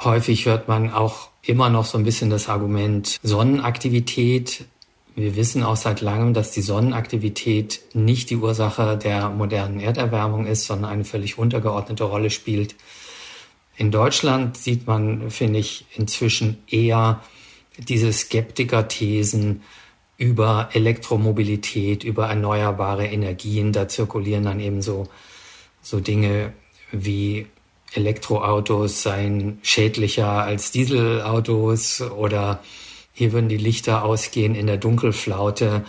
Häufig 0.00 0.46
hört 0.46 0.68
man 0.68 0.92
auch 0.92 1.29
immer 1.42 1.70
noch 1.70 1.84
so 1.84 1.98
ein 1.98 2.04
bisschen 2.04 2.30
das 2.30 2.48
Argument 2.48 3.18
Sonnenaktivität. 3.22 4.64
Wir 5.16 5.36
wissen 5.36 5.62
auch 5.62 5.76
seit 5.76 6.00
langem, 6.00 6.34
dass 6.34 6.52
die 6.52 6.62
Sonnenaktivität 6.62 7.80
nicht 7.94 8.30
die 8.30 8.36
Ursache 8.36 8.96
der 8.96 9.30
modernen 9.30 9.80
Erderwärmung 9.80 10.46
ist, 10.46 10.66
sondern 10.66 10.90
eine 10.90 11.04
völlig 11.04 11.38
untergeordnete 11.38 12.04
Rolle 12.04 12.30
spielt. 12.30 12.76
In 13.76 13.90
Deutschland 13.90 14.56
sieht 14.56 14.86
man, 14.86 15.30
finde 15.30 15.58
ich, 15.58 15.86
inzwischen 15.96 16.58
eher 16.68 17.22
diese 17.78 18.12
Skeptiker-Thesen 18.12 19.62
über 20.18 20.68
Elektromobilität, 20.74 22.04
über 22.04 22.26
erneuerbare 22.26 23.06
Energien. 23.06 23.72
Da 23.72 23.88
zirkulieren 23.88 24.44
dann 24.44 24.60
eben 24.60 24.82
so, 24.82 25.08
so 25.80 25.98
Dinge 25.98 26.52
wie 26.92 27.46
Elektroautos 27.92 29.02
seien 29.02 29.58
schädlicher 29.62 30.28
als 30.28 30.70
Dieselautos 30.70 32.00
oder 32.00 32.62
hier 33.12 33.32
würden 33.32 33.48
die 33.48 33.56
Lichter 33.56 34.04
ausgehen 34.04 34.54
in 34.54 34.66
der 34.66 34.76
Dunkelflaute, 34.76 35.84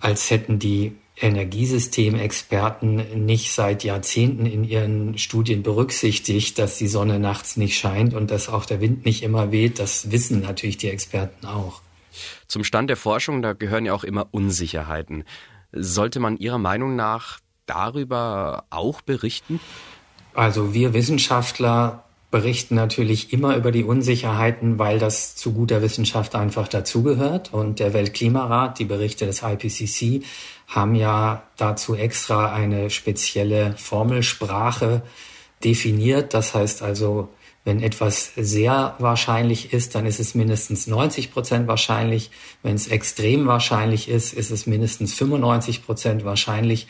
als 0.00 0.30
hätten 0.30 0.58
die 0.58 0.96
Energiesystemexperten 1.16 3.26
nicht 3.26 3.52
seit 3.52 3.84
Jahrzehnten 3.84 4.46
in 4.46 4.64
ihren 4.64 5.18
Studien 5.18 5.62
berücksichtigt, 5.62 6.58
dass 6.58 6.78
die 6.78 6.88
Sonne 6.88 7.20
nachts 7.20 7.56
nicht 7.56 7.78
scheint 7.78 8.14
und 8.14 8.30
dass 8.30 8.48
auch 8.48 8.64
der 8.64 8.80
Wind 8.80 9.04
nicht 9.04 9.22
immer 9.22 9.52
weht. 9.52 9.78
Das 9.78 10.10
wissen 10.10 10.40
natürlich 10.40 10.78
die 10.78 10.88
Experten 10.88 11.46
auch. 11.46 11.82
Zum 12.48 12.64
Stand 12.64 12.90
der 12.90 12.96
Forschung, 12.96 13.42
da 13.42 13.52
gehören 13.52 13.86
ja 13.86 13.94
auch 13.94 14.04
immer 14.04 14.28
Unsicherheiten. 14.32 15.24
Sollte 15.70 16.18
man 16.18 16.36
Ihrer 16.36 16.58
Meinung 16.58 16.96
nach 16.96 17.38
darüber 17.66 18.64
auch 18.70 19.02
berichten? 19.02 19.60
Also 20.34 20.74
wir 20.74 20.94
Wissenschaftler 20.94 22.04
berichten 22.30 22.74
natürlich 22.74 23.32
immer 23.32 23.56
über 23.56 23.70
die 23.70 23.84
Unsicherheiten, 23.84 24.78
weil 24.78 24.98
das 24.98 25.36
zu 25.36 25.52
guter 25.52 25.82
Wissenschaft 25.82 26.34
einfach 26.34 26.66
dazugehört. 26.66 27.52
Und 27.52 27.78
der 27.78 27.92
Weltklimarat, 27.92 28.78
die 28.78 28.86
Berichte 28.86 29.26
des 29.26 29.42
IPCC, 29.42 30.24
haben 30.66 30.94
ja 30.94 31.42
dazu 31.58 31.94
extra 31.94 32.52
eine 32.52 32.88
spezielle 32.88 33.74
Formelsprache 33.76 35.02
definiert. 35.62 36.32
Das 36.32 36.54
heißt 36.54 36.82
also, 36.82 37.28
wenn 37.64 37.82
etwas 37.82 38.32
sehr 38.34 38.96
wahrscheinlich 38.98 39.72
ist, 39.72 39.94
dann 39.94 40.06
ist 40.06 40.18
es 40.18 40.34
mindestens 40.34 40.86
90 40.86 41.32
Prozent 41.32 41.68
wahrscheinlich. 41.68 42.30
Wenn 42.62 42.74
es 42.74 42.88
extrem 42.88 43.46
wahrscheinlich 43.46 44.08
ist, 44.08 44.32
ist 44.32 44.50
es 44.50 44.66
mindestens 44.66 45.14
95 45.14 45.84
Prozent 45.84 46.24
wahrscheinlich 46.24 46.88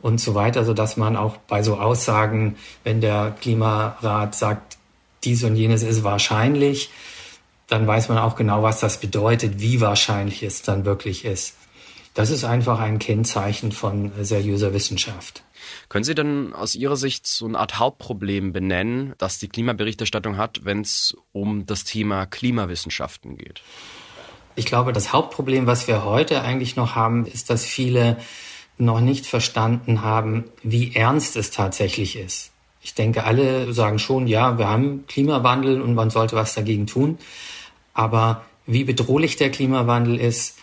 und 0.00 0.20
so 0.20 0.34
weiter, 0.34 0.64
so 0.64 0.74
dass 0.74 0.96
man 0.96 1.16
auch 1.16 1.36
bei 1.36 1.62
so 1.62 1.76
Aussagen, 1.76 2.56
wenn 2.84 3.00
der 3.00 3.36
Klimarat 3.40 4.34
sagt, 4.34 4.76
dies 5.24 5.42
und 5.44 5.56
jenes 5.56 5.82
ist 5.82 6.04
wahrscheinlich, 6.04 6.90
dann 7.66 7.86
weiß 7.86 8.08
man 8.08 8.18
auch 8.18 8.36
genau, 8.36 8.62
was 8.62 8.80
das 8.80 9.00
bedeutet, 9.00 9.60
wie 9.60 9.80
wahrscheinlich 9.80 10.42
es 10.42 10.62
dann 10.62 10.84
wirklich 10.84 11.24
ist. 11.24 11.56
Das 12.14 12.30
ist 12.30 12.44
einfach 12.44 12.80
ein 12.80 12.98
Kennzeichen 12.98 13.72
von 13.72 14.12
seriöser 14.22 14.72
Wissenschaft. 14.72 15.42
Können 15.88 16.04
Sie 16.04 16.14
denn 16.14 16.54
aus 16.54 16.74
Ihrer 16.74 16.96
Sicht 16.96 17.26
so 17.26 17.44
eine 17.46 17.58
Art 17.58 17.78
Hauptproblem 17.78 18.52
benennen, 18.52 19.14
das 19.18 19.38
die 19.38 19.48
Klimaberichterstattung 19.48 20.36
hat, 20.36 20.64
wenn 20.64 20.80
es 20.80 21.16
um 21.32 21.66
das 21.66 21.84
Thema 21.84 22.24
Klimawissenschaften 22.24 23.36
geht? 23.36 23.62
Ich 24.54 24.64
glaube, 24.64 24.92
das 24.92 25.12
Hauptproblem, 25.12 25.66
was 25.66 25.88
wir 25.88 26.04
heute 26.04 26.40
eigentlich 26.40 26.76
noch 26.76 26.94
haben, 26.94 27.26
ist, 27.26 27.50
dass 27.50 27.64
viele 27.64 28.16
noch 28.78 29.00
nicht 29.00 29.26
verstanden 29.26 30.02
haben, 30.02 30.44
wie 30.62 30.94
ernst 30.94 31.36
es 31.36 31.50
tatsächlich 31.50 32.16
ist. 32.16 32.52
Ich 32.82 32.94
denke, 32.94 33.24
alle 33.24 33.72
sagen 33.72 33.98
schon, 33.98 34.26
ja, 34.26 34.58
wir 34.58 34.68
haben 34.68 35.06
Klimawandel 35.08 35.80
und 35.80 35.94
man 35.94 36.10
sollte 36.10 36.36
was 36.36 36.54
dagegen 36.54 36.86
tun. 36.86 37.18
Aber 37.94 38.44
wie 38.66 38.84
bedrohlich 38.84 39.36
der 39.36 39.50
Klimawandel 39.50 40.20
ist, 40.20 40.58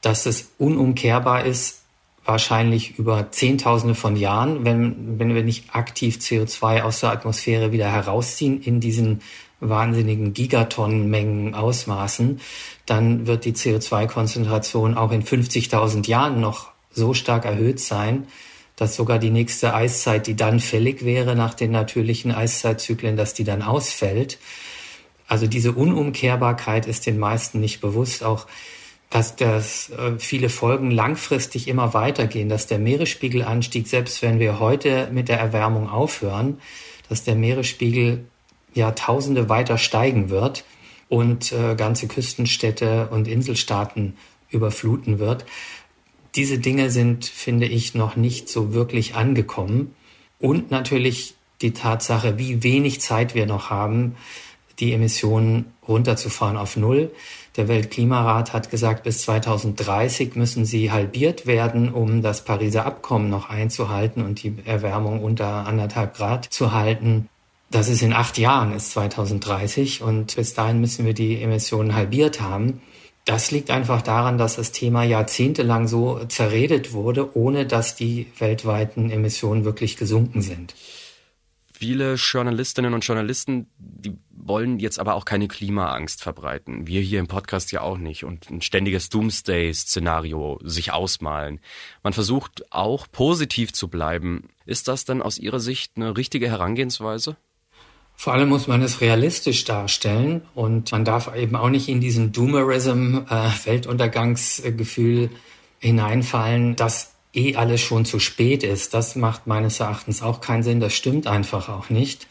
dass 0.00 0.26
es 0.26 0.52
unumkehrbar 0.58 1.44
ist, 1.44 1.82
wahrscheinlich 2.24 2.98
über 2.98 3.30
Zehntausende 3.30 3.94
von 3.94 4.16
Jahren, 4.16 4.64
wenn, 4.64 5.18
wenn 5.18 5.34
wir 5.34 5.42
nicht 5.42 5.74
aktiv 5.74 6.16
CO2 6.16 6.82
aus 6.82 7.00
der 7.00 7.10
Atmosphäre 7.10 7.72
wieder 7.72 7.90
herausziehen 7.90 8.60
in 8.60 8.80
diesen 8.80 9.22
wahnsinnigen 9.60 10.32
Gigatonnenmengen 10.32 11.54
Ausmaßen, 11.54 12.40
dann 12.86 13.26
wird 13.26 13.44
die 13.44 13.54
CO2-Konzentration 13.54 14.96
auch 14.96 15.12
in 15.12 15.22
50.000 15.22 16.08
Jahren 16.08 16.40
noch 16.40 16.71
so 16.92 17.14
stark 17.14 17.44
erhöht 17.44 17.80
sein, 17.80 18.26
dass 18.76 18.96
sogar 18.96 19.18
die 19.18 19.30
nächste 19.30 19.74
Eiszeit, 19.74 20.26
die 20.26 20.36
dann 20.36 20.60
fällig 20.60 21.04
wäre 21.04 21.36
nach 21.36 21.54
den 21.54 21.70
natürlichen 21.70 22.32
Eiszeitzyklen, 22.32 23.16
dass 23.16 23.34
die 23.34 23.44
dann 23.44 23.62
ausfällt. 23.62 24.38
Also 25.28 25.46
diese 25.46 25.72
Unumkehrbarkeit 25.72 26.86
ist 26.86 27.06
den 27.06 27.18
meisten 27.18 27.60
nicht 27.60 27.80
bewusst. 27.80 28.24
Auch 28.24 28.46
dass 29.12 29.36
das 29.36 29.90
äh, 29.90 30.18
viele 30.18 30.48
Folgen 30.48 30.90
langfristig 30.90 31.68
immer 31.68 31.92
weitergehen, 31.92 32.48
dass 32.48 32.66
der 32.66 32.78
Meeresspiegelanstieg, 32.78 33.86
selbst 33.86 34.22
wenn 34.22 34.40
wir 34.40 34.58
heute 34.58 35.10
mit 35.12 35.28
der 35.28 35.38
Erwärmung 35.38 35.90
aufhören, 35.90 36.58
dass 37.10 37.22
der 37.22 37.34
Meeresspiegel 37.34 38.24
Jahrtausende 38.72 39.50
weiter 39.50 39.76
steigen 39.76 40.30
wird 40.30 40.64
und 41.10 41.52
äh, 41.52 41.74
ganze 41.74 42.08
Küstenstädte 42.08 43.08
und 43.10 43.28
Inselstaaten 43.28 44.16
überfluten 44.48 45.18
wird 45.18 45.44
diese 46.34 46.58
Dinge 46.58 46.90
sind, 46.90 47.26
finde 47.26 47.66
ich, 47.66 47.94
noch 47.94 48.16
nicht 48.16 48.48
so 48.48 48.72
wirklich 48.72 49.14
angekommen. 49.14 49.94
Und 50.38 50.70
natürlich 50.70 51.34
die 51.60 51.72
Tatsache, 51.72 52.38
wie 52.38 52.62
wenig 52.62 53.00
Zeit 53.00 53.34
wir 53.34 53.46
noch 53.46 53.70
haben, 53.70 54.16
die 54.78 54.92
Emissionen 54.92 55.72
runterzufahren 55.86 56.56
auf 56.56 56.76
Null. 56.76 57.10
Der 57.56 57.68
Weltklimarat 57.68 58.52
hat 58.52 58.70
gesagt, 58.70 59.04
bis 59.04 59.22
2030 59.22 60.34
müssen 60.36 60.64
sie 60.64 60.90
halbiert 60.90 61.46
werden, 61.46 61.92
um 61.92 62.22
das 62.22 62.44
Pariser 62.44 62.86
Abkommen 62.86 63.28
noch 63.28 63.50
einzuhalten 63.50 64.24
und 64.24 64.42
die 64.42 64.54
Erwärmung 64.64 65.22
unter 65.22 65.66
anderthalb 65.66 66.16
Grad 66.16 66.46
zu 66.46 66.72
halten. 66.72 67.28
Das 67.70 67.88
ist 67.88 68.02
in 68.02 68.12
acht 68.12 68.38
Jahren, 68.38 68.74
ist 68.74 68.92
2030 68.92 70.02
und 70.02 70.34
bis 70.34 70.54
dahin 70.54 70.80
müssen 70.80 71.04
wir 71.04 71.14
die 71.14 71.40
Emissionen 71.40 71.94
halbiert 71.94 72.40
haben. 72.40 72.80
Das 73.24 73.52
liegt 73.52 73.70
einfach 73.70 74.02
daran, 74.02 74.36
dass 74.36 74.56
das 74.56 74.72
Thema 74.72 75.04
jahrzehntelang 75.04 75.86
so 75.86 76.24
zerredet 76.24 76.92
wurde, 76.92 77.36
ohne 77.36 77.66
dass 77.66 77.94
die 77.94 78.26
weltweiten 78.38 79.10
Emissionen 79.10 79.64
wirklich 79.64 79.96
gesunken 79.96 80.42
sind. 80.42 80.74
Viele 81.72 82.14
Journalistinnen 82.14 82.94
und 82.94 83.04
Journalisten, 83.04 83.66
die 83.78 84.16
wollen 84.30 84.78
jetzt 84.78 84.98
aber 84.98 85.14
auch 85.14 85.24
keine 85.24 85.48
Klimaangst 85.48 86.22
verbreiten. 86.22 86.86
Wir 86.86 87.00
hier 87.00 87.20
im 87.20 87.28
Podcast 87.28 87.70
ja 87.72 87.80
auch 87.80 87.96
nicht 87.96 88.24
und 88.24 88.50
ein 88.50 88.60
ständiges 88.60 89.08
Doomsday-Szenario 89.08 90.58
sich 90.62 90.92
ausmalen. 90.92 91.60
Man 92.02 92.12
versucht 92.12 92.72
auch 92.72 93.06
positiv 93.10 93.72
zu 93.72 93.88
bleiben. 93.88 94.48
Ist 94.66 94.88
das 94.88 95.04
denn 95.04 95.22
aus 95.22 95.38
Ihrer 95.38 95.60
Sicht 95.60 95.92
eine 95.96 96.16
richtige 96.16 96.48
Herangehensweise? 96.48 97.36
Vor 98.16 98.32
allem 98.32 98.48
muss 98.48 98.68
man 98.68 98.82
es 98.82 99.00
realistisch 99.00 99.64
darstellen 99.64 100.42
und 100.54 100.92
man 100.92 101.04
darf 101.04 101.34
eben 101.34 101.56
auch 101.56 101.70
nicht 101.70 101.88
in 101.88 102.00
diesen 102.00 102.32
Doomerism, 102.32 103.18
äh, 103.28 103.50
Weltuntergangsgefühl 103.64 105.30
hineinfallen, 105.80 106.76
dass 106.76 107.14
eh 107.34 107.56
alles 107.56 107.80
schon 107.80 108.04
zu 108.04 108.20
spät 108.20 108.62
ist. 108.62 108.94
Das 108.94 109.16
macht 109.16 109.46
meines 109.46 109.80
Erachtens 109.80 110.22
auch 110.22 110.40
keinen 110.40 110.62
Sinn. 110.62 110.80
Das 110.80 110.94
stimmt 110.94 111.26
einfach 111.26 111.68
auch 111.68 111.90
nicht. 111.90 112.28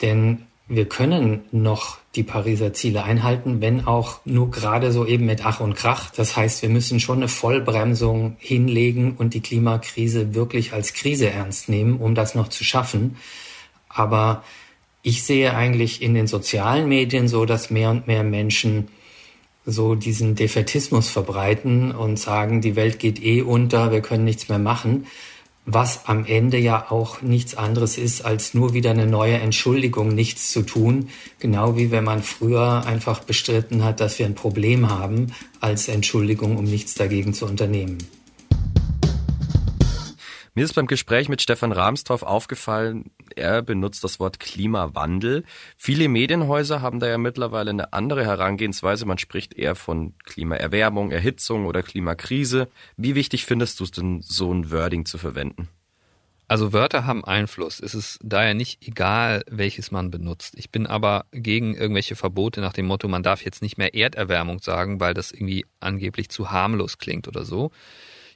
Denn 0.00 0.46
wir 0.68 0.88
können 0.88 1.42
noch 1.50 1.98
die 2.14 2.22
Pariser 2.22 2.72
Ziele 2.72 3.04
einhalten, 3.04 3.60
wenn 3.60 3.86
auch 3.86 4.20
nur 4.24 4.50
gerade 4.50 4.92
so 4.92 5.06
eben 5.06 5.26
mit 5.26 5.44
Ach 5.44 5.60
und 5.60 5.74
Krach. 5.74 6.10
Das 6.10 6.36
heißt, 6.36 6.62
wir 6.62 6.68
müssen 6.68 7.00
schon 7.00 7.18
eine 7.18 7.28
Vollbremsung 7.28 8.36
hinlegen 8.38 9.16
und 9.16 9.34
die 9.34 9.40
Klimakrise 9.40 10.34
wirklich 10.34 10.72
als 10.72 10.94
Krise 10.94 11.30
ernst 11.30 11.68
nehmen, 11.68 11.98
um 11.98 12.14
das 12.14 12.34
noch 12.34 12.48
zu 12.48 12.64
schaffen. 12.64 13.16
Aber 13.88 14.44
ich 15.02 15.24
sehe 15.24 15.54
eigentlich 15.54 16.00
in 16.00 16.14
den 16.14 16.26
sozialen 16.26 16.88
Medien 16.88 17.28
so, 17.28 17.44
dass 17.44 17.70
mehr 17.70 17.90
und 17.90 18.06
mehr 18.06 18.22
Menschen 18.24 18.88
so 19.64 19.94
diesen 19.94 20.34
Defetismus 20.34 21.08
verbreiten 21.08 21.92
und 21.92 22.18
sagen, 22.18 22.60
die 22.60 22.76
Welt 22.76 22.98
geht 22.98 23.22
eh 23.22 23.42
unter, 23.42 23.92
wir 23.92 24.00
können 24.00 24.24
nichts 24.24 24.48
mehr 24.48 24.58
machen. 24.58 25.06
was 25.64 26.06
am 26.06 26.24
Ende 26.26 26.58
ja 26.58 26.90
auch 26.90 27.22
nichts 27.22 27.54
anderes 27.54 27.96
ist, 27.96 28.24
als 28.24 28.52
nur 28.52 28.74
wieder 28.74 28.90
eine 28.90 29.06
neue 29.06 29.34
Entschuldigung, 29.34 30.08
nichts 30.08 30.50
zu 30.50 30.62
tun. 30.62 31.08
Genau 31.38 31.76
wie 31.76 31.90
wenn 31.92 32.04
man 32.04 32.22
früher 32.22 32.84
einfach 32.84 33.20
bestritten 33.20 33.84
hat, 33.84 34.00
dass 34.00 34.18
wir 34.18 34.26
ein 34.26 34.34
Problem 34.34 34.90
haben, 34.90 35.28
als 35.60 35.86
Entschuldigung, 35.86 36.56
um 36.56 36.64
nichts 36.64 36.94
dagegen 36.94 37.32
zu 37.32 37.46
unternehmen. 37.46 37.98
Mir 40.54 40.64
ist 40.64 40.74
beim 40.74 40.86
Gespräch 40.86 41.30
mit 41.30 41.40
Stefan 41.40 41.72
Rahmstorff 41.72 42.22
aufgefallen, 42.22 43.10
er 43.36 43.62
benutzt 43.62 44.04
das 44.04 44.20
Wort 44.20 44.38
Klimawandel. 44.38 45.44
Viele 45.78 46.08
Medienhäuser 46.08 46.82
haben 46.82 47.00
da 47.00 47.08
ja 47.08 47.16
mittlerweile 47.16 47.70
eine 47.70 47.94
andere 47.94 48.26
Herangehensweise. 48.26 49.06
Man 49.06 49.16
spricht 49.16 49.54
eher 49.54 49.74
von 49.74 50.12
Klimaerwärmung, 50.24 51.10
Erhitzung 51.10 51.64
oder 51.64 51.82
Klimakrise. 51.82 52.68
Wie 52.98 53.14
wichtig 53.14 53.46
findest 53.46 53.80
du 53.80 53.84
es 53.84 53.92
denn, 53.92 54.20
so 54.20 54.52
ein 54.52 54.70
Wording 54.70 55.06
zu 55.06 55.16
verwenden? 55.16 55.68
Also 56.48 56.74
Wörter 56.74 57.06
haben 57.06 57.24
Einfluss. 57.24 57.80
Es 57.80 57.94
ist 57.94 58.18
daher 58.22 58.52
nicht 58.52 58.86
egal, 58.86 59.44
welches 59.48 59.90
man 59.90 60.10
benutzt. 60.10 60.52
Ich 60.58 60.68
bin 60.70 60.86
aber 60.86 61.24
gegen 61.32 61.74
irgendwelche 61.74 62.14
Verbote 62.14 62.60
nach 62.60 62.74
dem 62.74 62.84
Motto, 62.84 63.08
man 63.08 63.22
darf 63.22 63.42
jetzt 63.42 63.62
nicht 63.62 63.78
mehr 63.78 63.94
Erderwärmung 63.94 64.58
sagen, 64.58 65.00
weil 65.00 65.14
das 65.14 65.32
irgendwie 65.32 65.64
angeblich 65.80 66.28
zu 66.28 66.50
harmlos 66.50 66.98
klingt 66.98 67.26
oder 67.26 67.46
so. 67.46 67.70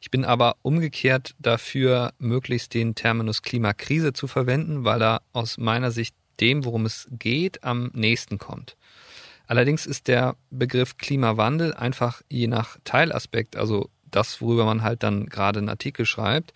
Ich 0.01 0.11
bin 0.11 0.25
aber 0.25 0.57
umgekehrt 0.63 1.35
dafür, 1.39 2.13
möglichst 2.19 2.75
den 2.75 2.95
Terminus 2.95 3.43
Klimakrise 3.43 4.13
zu 4.13 4.27
verwenden, 4.27 4.85
weil 4.85 5.03
er 5.03 5.23
aus 5.33 5.59
meiner 5.59 5.91
Sicht 5.91 6.15
dem, 6.41 6.65
worum 6.65 6.87
es 6.87 7.09
geht, 7.11 7.65
am 7.65 7.91
nächsten 7.95 8.39
kommt. 8.39 8.77
Allerdings 9.47 9.87
ist 9.87 10.09
der 10.09 10.37
Begriff 10.51 10.99
Klimawandel 10.99 11.73
einfach 11.73 12.23
je 12.29 12.49
nach 12.49 12.79
Teilaspekt, 12.85 13.57
also 13.57 13.91
das, 14.11 14.41
worüber 14.41 14.65
man 14.65 14.83
halt 14.83 15.03
dann 15.03 15.27
gerade 15.27 15.59
einen 15.61 15.69
Artikel 15.69 16.05
schreibt, 16.05 16.53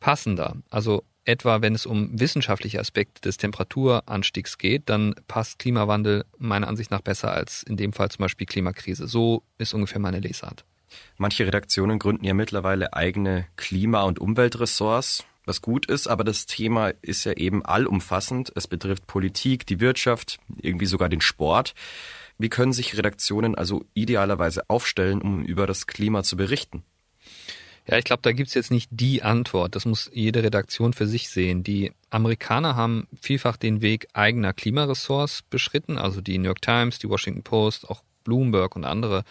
passender. 0.00 0.56
Also 0.70 1.04
etwa 1.24 1.60
wenn 1.60 1.74
es 1.74 1.86
um 1.86 2.18
wissenschaftliche 2.18 2.80
Aspekte 2.80 3.20
des 3.20 3.36
Temperaturanstiegs 3.36 4.58
geht, 4.58 4.88
dann 4.88 5.14
passt 5.28 5.58
Klimawandel 5.58 6.24
meiner 6.38 6.68
Ansicht 6.68 6.90
nach 6.90 7.00
besser 7.00 7.32
als 7.32 7.62
in 7.62 7.76
dem 7.76 7.92
Fall 7.92 8.10
zum 8.10 8.22
Beispiel 8.22 8.46
Klimakrise. 8.46 9.06
So 9.06 9.42
ist 9.58 9.74
ungefähr 9.74 10.00
meine 10.00 10.20
Lesart. 10.20 10.64
Manche 11.16 11.46
Redaktionen 11.46 11.98
gründen 11.98 12.24
ja 12.24 12.34
mittlerweile 12.34 12.92
eigene 12.92 13.46
Klima- 13.56 14.02
und 14.02 14.18
Umweltressorts, 14.18 15.24
was 15.44 15.62
gut 15.62 15.86
ist, 15.86 16.08
aber 16.08 16.24
das 16.24 16.46
Thema 16.46 16.92
ist 17.02 17.24
ja 17.24 17.32
eben 17.32 17.64
allumfassend. 17.64 18.52
Es 18.54 18.66
betrifft 18.66 19.06
Politik, 19.06 19.66
die 19.66 19.80
Wirtschaft, 19.80 20.38
irgendwie 20.60 20.86
sogar 20.86 21.08
den 21.08 21.20
Sport. 21.20 21.74
Wie 22.38 22.48
können 22.48 22.72
sich 22.72 22.96
Redaktionen 22.96 23.54
also 23.54 23.84
idealerweise 23.94 24.68
aufstellen, 24.68 25.22
um 25.22 25.44
über 25.44 25.66
das 25.66 25.86
Klima 25.86 26.22
zu 26.22 26.36
berichten? 26.36 26.82
Ja, 27.88 27.96
ich 27.98 28.04
glaube, 28.04 28.22
da 28.22 28.32
gibt's 28.32 28.54
jetzt 28.54 28.72
nicht 28.72 28.88
die 28.90 29.22
Antwort. 29.22 29.76
Das 29.76 29.84
muss 29.84 30.10
jede 30.12 30.42
Redaktion 30.42 30.92
für 30.92 31.06
sich 31.06 31.28
sehen. 31.28 31.62
Die 31.62 31.92
Amerikaner 32.10 32.74
haben 32.74 33.06
vielfach 33.20 33.56
den 33.56 33.80
Weg 33.80 34.08
eigener 34.12 34.52
Klimaressorts 34.52 35.42
beschritten, 35.42 35.96
also 35.96 36.20
die 36.20 36.36
New 36.38 36.46
York 36.46 36.62
Times, 36.62 36.98
die 36.98 37.08
Washington 37.08 37.44
Post, 37.44 37.88
auch 37.88 38.02
Bloomberg 38.26 38.76
und 38.76 38.84
andere 38.84 39.24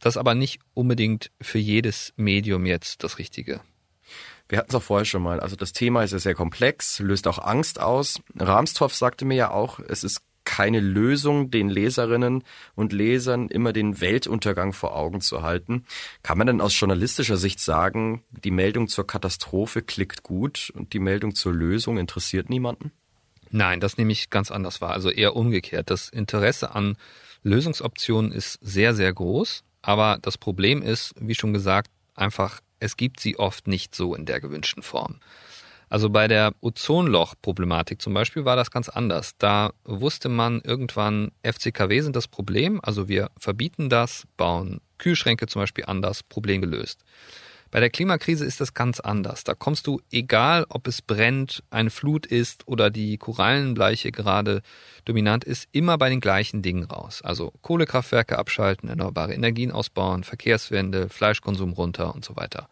das 0.00 0.14
ist 0.14 0.18
aber 0.18 0.34
nicht 0.34 0.60
unbedingt 0.74 1.30
für 1.40 1.58
jedes 1.58 2.12
Medium 2.16 2.66
jetzt 2.66 3.04
das 3.04 3.18
Richtige. 3.18 3.60
Wir 4.48 4.58
hatten 4.58 4.70
es 4.70 4.74
auch 4.74 4.82
vorher 4.82 5.04
schon 5.04 5.22
mal. 5.22 5.38
Also 5.38 5.54
das 5.54 5.72
Thema 5.72 6.02
ist 6.02 6.12
ja 6.12 6.18
sehr 6.18 6.34
komplex, 6.34 6.98
löst 6.98 7.28
auch 7.28 7.38
Angst 7.38 7.78
aus. 7.78 8.20
Rahmstorff 8.36 8.94
sagte 8.94 9.24
mir 9.24 9.36
ja 9.36 9.50
auch, 9.50 9.78
es 9.78 10.02
ist 10.02 10.22
keine 10.44 10.80
Lösung, 10.80 11.50
den 11.50 11.68
Leserinnen 11.68 12.42
und 12.74 12.92
Lesern 12.92 13.48
immer 13.48 13.72
den 13.72 14.00
Weltuntergang 14.00 14.72
vor 14.72 14.96
Augen 14.96 15.20
zu 15.20 15.42
halten. 15.42 15.84
Kann 16.22 16.38
man 16.38 16.46
denn 16.48 16.60
aus 16.60 16.80
journalistischer 16.80 17.36
Sicht 17.36 17.60
sagen, 17.60 18.24
die 18.30 18.50
Meldung 18.50 18.88
zur 18.88 19.06
Katastrophe 19.06 19.82
klickt 19.82 20.24
gut 20.24 20.72
und 20.74 20.94
die 20.94 20.98
Meldung 20.98 21.34
zur 21.34 21.52
Lösung 21.52 21.98
interessiert 21.98 22.48
niemanden? 22.48 22.90
Nein, 23.50 23.80
das 23.80 23.98
nehme 23.98 24.12
ich 24.12 24.30
ganz 24.30 24.50
anders 24.50 24.80
wahr. 24.80 24.92
Also 24.92 25.10
eher 25.10 25.36
umgekehrt. 25.36 25.90
Das 25.90 26.08
Interesse 26.08 26.74
an 26.74 26.96
Lösungsoptionen 27.42 28.32
ist 28.32 28.58
sehr, 28.60 28.94
sehr 28.94 29.12
groß. 29.12 29.62
Aber 29.82 30.18
das 30.20 30.36
Problem 30.36 30.82
ist, 30.82 31.14
wie 31.18 31.34
schon 31.34 31.52
gesagt, 31.52 31.90
einfach, 32.14 32.60
es 32.80 32.96
gibt 32.96 33.20
sie 33.20 33.38
oft 33.38 33.66
nicht 33.66 33.94
so 33.94 34.14
in 34.14 34.26
der 34.26 34.40
gewünschten 34.40 34.82
Form. 34.82 35.20
Also 35.88 36.08
bei 36.08 36.28
der 36.28 36.54
Ozonloch-Problematik 36.60 38.00
zum 38.00 38.14
Beispiel 38.14 38.44
war 38.44 38.54
das 38.54 38.70
ganz 38.70 38.88
anders. 38.88 39.32
Da 39.38 39.72
wusste 39.84 40.28
man 40.28 40.60
irgendwann, 40.60 41.32
FCKW 41.42 42.00
sind 42.00 42.14
das 42.14 42.28
Problem, 42.28 42.80
also 42.82 43.08
wir 43.08 43.30
verbieten 43.36 43.88
das, 43.88 44.24
bauen 44.36 44.80
Kühlschränke 44.98 45.48
zum 45.48 45.62
Beispiel 45.62 45.84
anders, 45.86 46.22
Problem 46.22 46.60
gelöst. 46.60 47.04
Bei 47.70 47.78
der 47.78 47.90
Klimakrise 47.90 48.44
ist 48.44 48.60
das 48.60 48.74
ganz 48.74 48.98
anders. 48.98 49.44
Da 49.44 49.54
kommst 49.54 49.86
du, 49.86 50.00
egal 50.10 50.66
ob 50.68 50.88
es 50.88 51.02
brennt, 51.02 51.62
eine 51.70 51.90
Flut 51.90 52.26
ist 52.26 52.66
oder 52.66 52.90
die 52.90 53.16
Korallenbleiche 53.16 54.10
gerade 54.10 54.62
dominant 55.04 55.44
ist, 55.44 55.68
immer 55.70 55.96
bei 55.96 56.08
den 56.08 56.20
gleichen 56.20 56.62
Dingen 56.62 56.84
raus. 56.84 57.22
Also 57.22 57.52
Kohlekraftwerke 57.62 58.38
abschalten, 58.38 58.88
erneuerbare 58.88 59.34
Energien 59.34 59.70
ausbauen, 59.70 60.24
Verkehrswende, 60.24 61.08
Fleischkonsum 61.08 61.72
runter 61.72 62.12
und 62.14 62.24
so 62.24 62.36
weiter. 62.36 62.68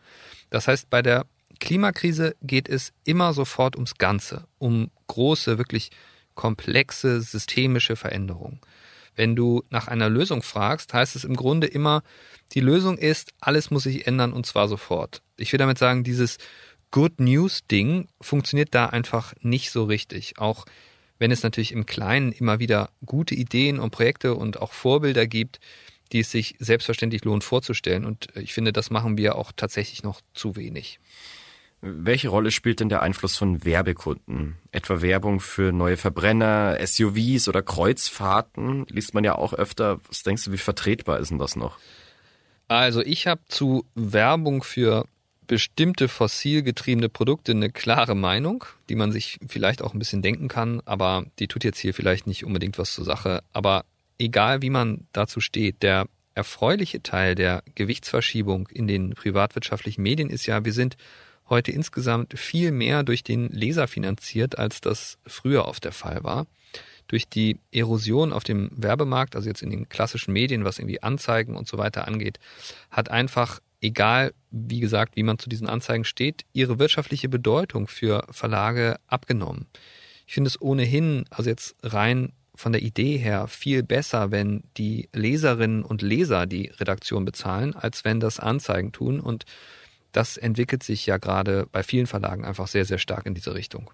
Das 0.50 0.66
heißt, 0.66 0.90
bei 0.90 1.02
der 1.02 1.26
Klimakrise 1.60 2.34
geht 2.42 2.68
es 2.68 2.92
immer 3.04 3.32
sofort 3.32 3.76
ums 3.76 3.98
Ganze, 3.98 4.46
um 4.58 4.90
große, 5.06 5.58
wirklich 5.58 5.90
komplexe 6.34 7.20
systemische 7.20 7.96
Veränderungen. 7.96 8.60
Wenn 9.18 9.34
du 9.34 9.64
nach 9.68 9.88
einer 9.88 10.08
Lösung 10.08 10.42
fragst, 10.42 10.94
heißt 10.94 11.16
es 11.16 11.24
im 11.24 11.34
Grunde 11.34 11.66
immer, 11.66 12.04
die 12.52 12.60
Lösung 12.60 12.96
ist, 12.96 13.32
alles 13.40 13.72
muss 13.72 13.82
sich 13.82 14.06
ändern 14.06 14.32
und 14.32 14.46
zwar 14.46 14.68
sofort. 14.68 15.22
Ich 15.36 15.50
will 15.52 15.58
damit 15.58 15.76
sagen, 15.76 16.04
dieses 16.04 16.38
Good 16.92 17.18
News 17.18 17.66
Ding 17.66 18.06
funktioniert 18.20 18.76
da 18.76 18.86
einfach 18.86 19.34
nicht 19.40 19.72
so 19.72 19.84
richtig. 19.86 20.38
Auch 20.38 20.66
wenn 21.18 21.32
es 21.32 21.42
natürlich 21.42 21.72
im 21.72 21.84
Kleinen 21.84 22.30
immer 22.30 22.60
wieder 22.60 22.90
gute 23.04 23.34
Ideen 23.34 23.80
und 23.80 23.90
Projekte 23.90 24.36
und 24.36 24.62
auch 24.62 24.72
Vorbilder 24.72 25.26
gibt, 25.26 25.58
die 26.12 26.20
es 26.20 26.30
sich 26.30 26.54
selbstverständlich 26.60 27.24
lohnt 27.24 27.42
vorzustellen. 27.42 28.04
Und 28.04 28.28
ich 28.36 28.54
finde, 28.54 28.72
das 28.72 28.88
machen 28.88 29.18
wir 29.18 29.34
auch 29.34 29.50
tatsächlich 29.50 30.04
noch 30.04 30.20
zu 30.32 30.54
wenig. 30.54 31.00
Welche 31.80 32.28
Rolle 32.28 32.50
spielt 32.50 32.80
denn 32.80 32.88
der 32.88 33.02
Einfluss 33.02 33.36
von 33.36 33.64
Werbekunden? 33.64 34.56
Etwa 34.72 35.00
Werbung 35.00 35.38
für 35.38 35.72
neue 35.72 35.96
Verbrenner, 35.96 36.76
SUVs 36.84 37.48
oder 37.48 37.62
Kreuzfahrten? 37.62 38.84
Liest 38.88 39.14
man 39.14 39.22
ja 39.22 39.36
auch 39.36 39.52
öfter. 39.52 40.00
Was 40.08 40.24
denkst 40.24 40.44
du, 40.44 40.52
wie 40.52 40.58
vertretbar 40.58 41.20
ist 41.20 41.30
denn 41.30 41.38
das 41.38 41.54
noch? 41.54 41.78
Also 42.66 43.00
ich 43.00 43.28
habe 43.28 43.40
zu 43.46 43.84
Werbung 43.94 44.64
für 44.64 45.06
bestimmte 45.46 46.08
fossil 46.08 46.62
getriebene 46.62 47.08
Produkte 47.08 47.52
eine 47.52 47.70
klare 47.70 48.14
Meinung, 48.14 48.64
die 48.88 48.96
man 48.96 49.12
sich 49.12 49.38
vielleicht 49.48 49.80
auch 49.80 49.94
ein 49.94 49.98
bisschen 49.98 50.20
denken 50.20 50.48
kann, 50.48 50.82
aber 50.84 51.24
die 51.38 51.48
tut 51.48 51.64
jetzt 51.64 51.78
hier 51.78 51.94
vielleicht 51.94 52.26
nicht 52.26 52.44
unbedingt 52.44 52.76
was 52.76 52.92
zur 52.92 53.04
Sache. 53.04 53.42
Aber 53.52 53.84
egal 54.18 54.62
wie 54.62 54.70
man 54.70 55.06
dazu 55.12 55.40
steht, 55.40 55.82
der 55.82 56.06
erfreuliche 56.34 57.02
Teil 57.02 57.34
der 57.34 57.62
Gewichtsverschiebung 57.74 58.68
in 58.68 58.86
den 58.86 59.14
privatwirtschaftlichen 59.14 60.02
Medien 60.02 60.28
ist 60.28 60.46
ja, 60.46 60.64
wir 60.64 60.72
sind 60.72 60.96
heute 61.48 61.72
insgesamt 61.72 62.38
viel 62.38 62.72
mehr 62.72 63.02
durch 63.02 63.22
den 63.22 63.48
Leser 63.48 63.88
finanziert, 63.88 64.58
als 64.58 64.80
das 64.80 65.18
früher 65.26 65.66
oft 65.66 65.84
der 65.84 65.92
Fall 65.92 66.24
war. 66.24 66.46
Durch 67.06 67.28
die 67.28 67.58
Erosion 67.72 68.32
auf 68.32 68.44
dem 68.44 68.70
Werbemarkt, 68.76 69.34
also 69.34 69.48
jetzt 69.48 69.62
in 69.62 69.70
den 69.70 69.88
klassischen 69.88 70.32
Medien, 70.32 70.64
was 70.64 70.78
irgendwie 70.78 71.02
Anzeigen 71.02 71.56
und 71.56 71.66
so 71.66 71.78
weiter 71.78 72.06
angeht, 72.06 72.38
hat 72.90 73.10
einfach, 73.10 73.60
egal 73.80 74.34
wie 74.50 74.80
gesagt, 74.80 75.16
wie 75.16 75.22
man 75.22 75.38
zu 75.38 75.48
diesen 75.48 75.68
Anzeigen 75.68 76.04
steht, 76.04 76.44
ihre 76.52 76.78
wirtschaftliche 76.78 77.28
Bedeutung 77.28 77.88
für 77.88 78.26
Verlage 78.30 78.96
abgenommen. 79.06 79.66
Ich 80.26 80.34
finde 80.34 80.48
es 80.48 80.60
ohnehin, 80.60 81.24
also 81.30 81.48
jetzt 81.48 81.76
rein 81.82 82.32
von 82.54 82.72
der 82.72 82.82
Idee 82.82 83.16
her 83.16 83.46
viel 83.46 83.82
besser, 83.82 84.30
wenn 84.32 84.64
die 84.76 85.08
Leserinnen 85.14 85.84
und 85.84 86.02
Leser 86.02 86.44
die 86.46 86.72
Redaktion 86.78 87.24
bezahlen, 87.24 87.74
als 87.74 88.04
wenn 88.04 88.18
das 88.18 88.40
Anzeigen 88.40 88.90
tun. 88.90 89.20
Und 89.20 89.44
das 90.12 90.36
entwickelt 90.36 90.82
sich 90.82 91.06
ja 91.06 91.18
gerade 91.18 91.66
bei 91.70 91.82
vielen 91.82 92.06
Verlagen 92.06 92.44
einfach 92.44 92.66
sehr, 92.66 92.84
sehr 92.84 92.98
stark 92.98 93.26
in 93.26 93.34
diese 93.34 93.54
Richtung. 93.54 93.90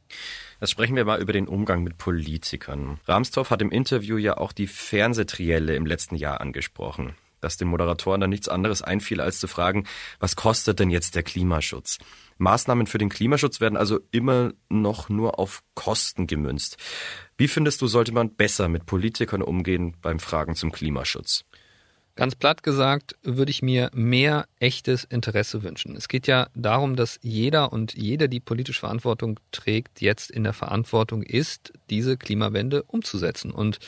Jetzt 0.61 0.71
sprechen 0.71 0.97
wir 0.97 1.05
mal 1.05 1.21
über 1.21 1.33
den 1.33 1.49
Umgang 1.49 1.83
mit 1.83 1.99
Politikern. 1.99 3.01
Ramstorff 3.07 3.51
hat 3.51 3.63
im 3.63 3.71
Interview 3.71 4.17
ja 4.17 4.37
auch 4.37 4.53
die 4.53 4.67
Fernsehtrielle 4.67 5.75
im 5.75 5.87
letzten 5.87 6.17
Jahr 6.17 6.41
angesprochen 6.41 7.15
dass 7.45 7.59
den 7.59 7.69
Moderatoren 7.69 8.23
dann 8.23 8.31
nichts 8.31 8.49
anderes 8.49 8.81
einfiel, 8.83 9.21
als 9.21 9.39
zu 9.39 9.47
fragen, 9.47 9.87
was 10.19 10.35
kostet 10.35 10.81
denn 10.81 10.89
jetzt 10.89 11.15
der 11.15 11.23
Klimaschutz? 11.23 11.99
Maßnahmen 12.39 12.87
für 12.87 12.99
den 12.99 13.11
Klimaschutz 13.11 13.61
werden 13.61 13.77
also 13.77 14.01
immer 14.11 14.53
noch 14.71 15.09
nur 15.11 15.39
auf 15.39 15.63
Kosten 15.75 16.27
gemünzt. 16.27 16.79
Wie 17.37 17.47
findest 17.47 17.83
du, 17.83 17.87
sollte 17.87 18.13
man 18.13 18.35
besser 18.35 18.69
mit 18.69 18.87
Politikern 18.87 19.43
umgehen 19.43 19.95
beim 20.01 20.19
Fragen 20.19 20.57
zum 20.57 20.73
Klimaschutz? 20.73 21.45
Ganz 22.17 22.37
platt 22.37 22.63
gesagt 22.63 23.17
würde 23.23 23.51
ich 23.51 23.61
mir 23.61 23.91
mehr 23.93 24.47
echtes 24.61 25.03
Interesse 25.03 25.65
wünschen. 25.65 25.97
Es 25.97 26.07
geht 26.07 26.29
ja 26.29 26.49
darum, 26.55 26.95
dass 26.95 27.19
jeder 27.23 27.73
und 27.73 27.95
jeder, 27.95 28.29
die 28.29 28.39
politische 28.39 28.81
Verantwortung 28.81 29.41
trägt, 29.51 30.01
jetzt 30.01 30.31
in 30.31 30.45
der 30.45 30.53
Verantwortung 30.53 31.25
ist, 31.25 31.73
diese 31.91 32.17
Klimawende 32.17 32.85
umzusetzen. 32.85 33.51
Und 33.51 33.81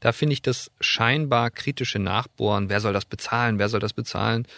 da 0.00 0.10
finde 0.10 0.32
ich 0.32 0.42
das 0.42 0.72
scheinbar 0.80 1.50
kritische 1.52 2.00
Nachbohren, 2.00 2.70
wer 2.70 2.80
soll 2.80 2.92
das 2.92 3.04
bezahlen, 3.04 3.60
wer 3.60 3.68
soll 3.68 3.80
das 3.80 3.92
bezahlen, 3.92 4.48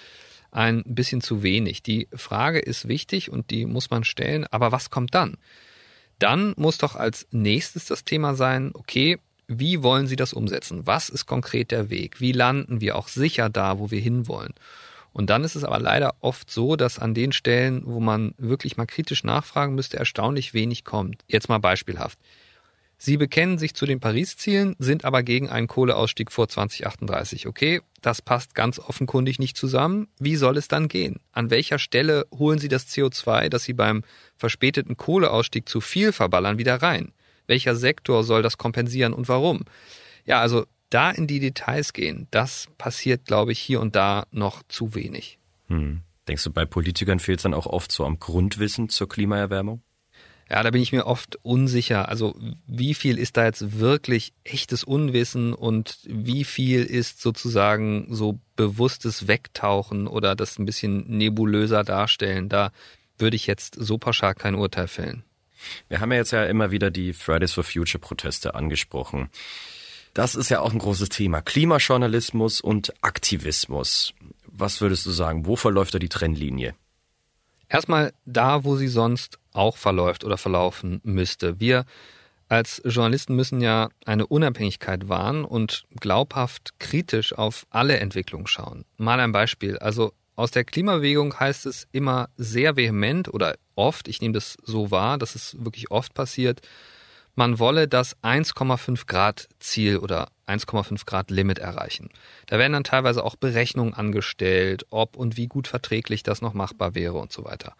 ein 0.50 0.82
bisschen 0.86 1.20
zu 1.20 1.42
wenig. 1.42 1.82
Die 1.82 2.08
Frage 2.14 2.60
ist 2.60 2.88
wichtig 2.88 3.30
und 3.30 3.50
die 3.50 3.66
muss 3.66 3.90
man 3.90 4.04
stellen, 4.04 4.46
aber 4.50 4.72
was 4.72 4.88
kommt 4.88 5.14
dann? 5.14 5.36
Dann 6.18 6.54
muss 6.56 6.78
doch 6.78 6.96
als 6.96 7.26
nächstes 7.30 7.86
das 7.86 8.04
Thema 8.04 8.34
sein, 8.34 8.70
okay, 8.72 9.18
wie 9.58 9.82
wollen 9.82 10.06
Sie 10.06 10.16
das 10.16 10.32
umsetzen? 10.32 10.86
Was 10.86 11.08
ist 11.08 11.26
konkret 11.26 11.70
der 11.70 11.90
Weg? 11.90 12.20
Wie 12.20 12.32
landen 12.32 12.80
wir 12.80 12.96
auch 12.96 13.08
sicher 13.08 13.48
da, 13.48 13.78
wo 13.78 13.90
wir 13.90 14.00
hinwollen? 14.00 14.54
Und 15.12 15.28
dann 15.28 15.44
ist 15.44 15.56
es 15.56 15.64
aber 15.64 15.78
leider 15.78 16.14
oft 16.20 16.50
so, 16.50 16.76
dass 16.76 16.98
an 16.98 17.14
den 17.14 17.32
Stellen, 17.32 17.82
wo 17.84 18.00
man 18.00 18.34
wirklich 18.38 18.76
mal 18.76 18.86
kritisch 18.86 19.24
nachfragen 19.24 19.74
müsste, 19.74 19.98
erstaunlich 19.98 20.54
wenig 20.54 20.84
kommt. 20.84 21.22
Jetzt 21.26 21.48
mal 21.48 21.58
beispielhaft. 21.58 22.18
Sie 23.04 23.16
bekennen 23.16 23.58
sich 23.58 23.74
zu 23.74 23.84
den 23.84 23.98
Paris-Zielen, 23.98 24.76
sind 24.78 25.04
aber 25.04 25.24
gegen 25.24 25.48
einen 25.48 25.66
Kohleausstieg 25.66 26.30
vor 26.30 26.48
2038. 26.48 27.48
Okay, 27.48 27.80
das 28.00 28.22
passt 28.22 28.54
ganz 28.54 28.78
offenkundig 28.78 29.40
nicht 29.40 29.56
zusammen. 29.56 30.06
Wie 30.20 30.36
soll 30.36 30.56
es 30.56 30.68
dann 30.68 30.86
gehen? 30.86 31.18
An 31.32 31.50
welcher 31.50 31.80
Stelle 31.80 32.26
holen 32.32 32.60
Sie 32.60 32.68
das 32.68 32.86
CO2, 32.86 33.48
das 33.48 33.64
Sie 33.64 33.72
beim 33.72 34.04
verspäteten 34.36 34.96
Kohleausstieg 34.96 35.68
zu 35.68 35.80
viel 35.80 36.12
verballern, 36.12 36.58
wieder 36.58 36.76
rein? 36.76 37.12
Welcher 37.52 37.76
Sektor 37.76 38.24
soll 38.24 38.40
das 38.40 38.56
kompensieren 38.56 39.12
und 39.12 39.28
warum? 39.28 39.66
Ja, 40.24 40.40
also 40.40 40.64
da 40.88 41.10
in 41.10 41.26
die 41.26 41.38
Details 41.38 41.92
gehen, 41.92 42.26
das 42.30 42.66
passiert, 42.78 43.26
glaube 43.26 43.52
ich, 43.52 43.58
hier 43.58 43.82
und 43.82 43.94
da 43.94 44.24
noch 44.30 44.62
zu 44.68 44.94
wenig. 44.94 45.38
Hm. 45.66 46.00
Denkst 46.26 46.44
du, 46.44 46.50
bei 46.50 46.64
Politikern 46.64 47.18
fehlt 47.18 47.40
es 47.40 47.42
dann 47.42 47.52
auch 47.52 47.66
oft 47.66 47.92
so 47.92 48.06
am 48.06 48.18
Grundwissen 48.18 48.88
zur 48.88 49.06
Klimaerwärmung? 49.06 49.82
Ja, 50.48 50.62
da 50.62 50.70
bin 50.70 50.80
ich 50.80 50.92
mir 50.92 51.04
oft 51.04 51.38
unsicher. 51.42 52.08
Also 52.08 52.34
wie 52.66 52.94
viel 52.94 53.18
ist 53.18 53.36
da 53.36 53.44
jetzt 53.44 53.78
wirklich 53.78 54.32
echtes 54.44 54.82
Unwissen 54.82 55.52
und 55.52 55.98
wie 56.06 56.44
viel 56.44 56.84
ist 56.84 57.20
sozusagen 57.20 58.06
so 58.08 58.40
bewusstes 58.56 59.28
Wegtauchen 59.28 60.06
oder 60.06 60.34
das 60.34 60.58
ein 60.58 60.64
bisschen 60.64 61.06
nebulöser 61.06 61.84
darstellen? 61.84 62.48
Da 62.48 62.72
würde 63.18 63.36
ich 63.36 63.46
jetzt 63.46 63.74
so 63.74 63.98
pauschal 63.98 64.34
kein 64.34 64.54
Urteil 64.54 64.88
fällen. 64.88 65.22
Wir 65.88 66.00
haben 66.00 66.12
ja 66.12 66.18
jetzt 66.18 66.32
ja 66.32 66.44
immer 66.44 66.70
wieder 66.70 66.90
die 66.90 67.12
Fridays 67.12 67.52
for 67.52 67.64
Future 67.64 68.00
Proteste 68.00 68.54
angesprochen. 68.54 69.30
Das 70.14 70.34
ist 70.34 70.50
ja 70.50 70.60
auch 70.60 70.72
ein 70.72 70.78
großes 70.78 71.08
Thema. 71.08 71.40
Klimajournalismus 71.40 72.60
und 72.60 72.92
Aktivismus. 73.02 74.12
Was 74.46 74.80
würdest 74.80 75.06
du 75.06 75.10
sagen? 75.10 75.46
Wo 75.46 75.56
verläuft 75.56 75.94
da 75.94 75.98
die 75.98 76.10
Trennlinie? 76.10 76.74
Erstmal 77.68 78.12
da, 78.26 78.64
wo 78.64 78.76
sie 78.76 78.88
sonst 78.88 79.38
auch 79.54 79.78
verläuft 79.78 80.24
oder 80.24 80.36
verlaufen 80.36 81.00
müsste. 81.04 81.58
Wir 81.58 81.86
als 82.48 82.82
Journalisten 82.84 83.34
müssen 83.34 83.62
ja 83.62 83.88
eine 84.04 84.26
Unabhängigkeit 84.26 85.08
wahren 85.08 85.46
und 85.46 85.86
glaubhaft 85.98 86.78
kritisch 86.78 87.32
auf 87.32 87.66
alle 87.70 87.98
Entwicklungen 87.98 88.46
schauen. 88.46 88.84
Mal 88.98 89.20
ein 89.20 89.32
Beispiel. 89.32 89.78
Also 89.78 90.12
aus 90.34 90.50
der 90.50 90.64
Klimabewegung 90.64 91.38
heißt 91.38 91.66
es 91.66 91.86
immer 91.92 92.28
sehr 92.36 92.76
vehement 92.76 93.32
oder 93.32 93.56
oft, 93.74 94.08
ich 94.08 94.20
nehme 94.20 94.34
das 94.34 94.56
so 94.62 94.90
wahr, 94.90 95.18
dass 95.18 95.34
es 95.34 95.56
wirklich 95.64 95.90
oft 95.90 96.14
passiert, 96.14 96.60
man 97.34 97.58
wolle 97.58 97.88
das 97.88 98.16
1,5 98.22 99.06
Grad 99.06 99.48
Ziel 99.58 99.96
oder 99.96 100.28
1,5 100.46 101.06
Grad 101.06 101.30
Limit 101.30 101.58
erreichen. 101.58 102.10
Da 102.46 102.58
werden 102.58 102.74
dann 102.74 102.84
teilweise 102.84 103.24
auch 103.24 103.36
Berechnungen 103.36 103.94
angestellt, 103.94 104.84
ob 104.90 105.16
und 105.16 105.38
wie 105.38 105.46
gut 105.46 105.66
verträglich 105.66 106.22
das 106.22 106.42
noch 106.42 106.52
machbar 106.52 106.94
wäre 106.94 107.14
und 107.14 107.32
so 107.32 107.44
weiter. 107.44 107.74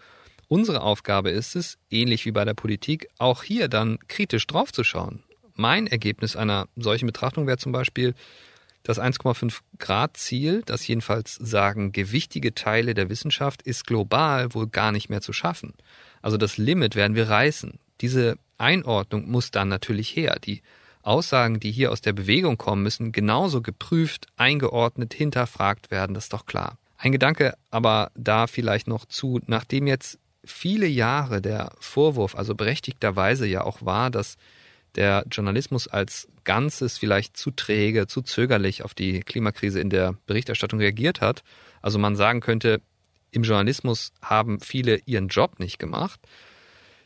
Unsere 0.48 0.82
Aufgabe 0.82 1.30
ist 1.30 1.54
es, 1.54 1.78
ähnlich 1.90 2.24
wie 2.24 2.32
bei 2.32 2.44
der 2.44 2.54
Politik, 2.54 3.08
auch 3.18 3.42
hier 3.42 3.68
dann 3.68 3.98
kritisch 4.08 4.46
draufzuschauen. 4.46 5.22
Mein 5.54 5.86
Ergebnis 5.86 6.34
einer 6.34 6.66
solchen 6.76 7.06
Betrachtung 7.06 7.46
wäre 7.46 7.58
zum 7.58 7.72
Beispiel, 7.72 8.14
das 8.82 9.00
1,5 9.00 9.60
Grad 9.78 10.16
Ziel, 10.16 10.62
das 10.66 10.86
jedenfalls 10.86 11.34
sagen 11.34 11.92
gewichtige 11.92 12.54
Teile 12.54 12.94
der 12.94 13.08
Wissenschaft, 13.08 13.62
ist 13.62 13.86
global 13.86 14.54
wohl 14.54 14.66
gar 14.66 14.92
nicht 14.92 15.08
mehr 15.08 15.20
zu 15.20 15.32
schaffen. 15.32 15.74
Also 16.20 16.36
das 16.36 16.56
Limit 16.56 16.96
werden 16.96 17.14
wir 17.14 17.28
reißen. 17.28 17.78
Diese 18.00 18.36
Einordnung 18.58 19.30
muss 19.30 19.50
dann 19.50 19.68
natürlich 19.68 20.14
her. 20.14 20.38
Die 20.44 20.62
Aussagen, 21.02 21.60
die 21.60 21.72
hier 21.72 21.90
aus 21.90 22.00
der 22.00 22.12
Bewegung 22.12 22.58
kommen, 22.58 22.82
müssen 22.82 23.12
genauso 23.12 23.60
geprüft, 23.60 24.26
eingeordnet, 24.36 25.14
hinterfragt 25.14 25.90
werden, 25.90 26.14
das 26.14 26.24
ist 26.24 26.32
doch 26.32 26.46
klar. 26.46 26.78
Ein 26.96 27.12
Gedanke 27.12 27.54
aber 27.70 28.12
da 28.14 28.46
vielleicht 28.46 28.86
noch 28.86 29.04
zu, 29.06 29.40
nachdem 29.46 29.88
jetzt 29.88 30.18
viele 30.44 30.86
Jahre 30.86 31.40
der 31.40 31.72
Vorwurf, 31.80 32.36
also 32.36 32.54
berechtigterweise 32.54 33.46
ja 33.46 33.64
auch 33.64 33.84
war, 33.84 34.10
dass 34.10 34.36
der 34.96 35.24
Journalismus 35.31 35.88
als 35.88 36.28
Ganzes 36.44 36.98
vielleicht 36.98 37.37
zu 37.37 37.50
träge, 37.50 38.07
zu 38.07 38.22
zögerlich 38.22 38.83
auf 38.83 38.94
die 38.94 39.20
Klimakrise 39.20 39.81
in 39.81 39.90
der 39.90 40.14
Berichterstattung 40.26 40.81
reagiert 40.81 41.20
hat. 41.20 41.42
Also 41.81 41.98
man 41.98 42.16
sagen 42.16 42.40
könnte, 42.40 42.81
im 43.31 43.42
Journalismus 43.42 44.12
haben 44.20 44.61
viele 44.61 45.00
ihren 45.07 45.28
Job 45.28 45.59
nicht 45.59 45.78
gemacht 45.78 46.20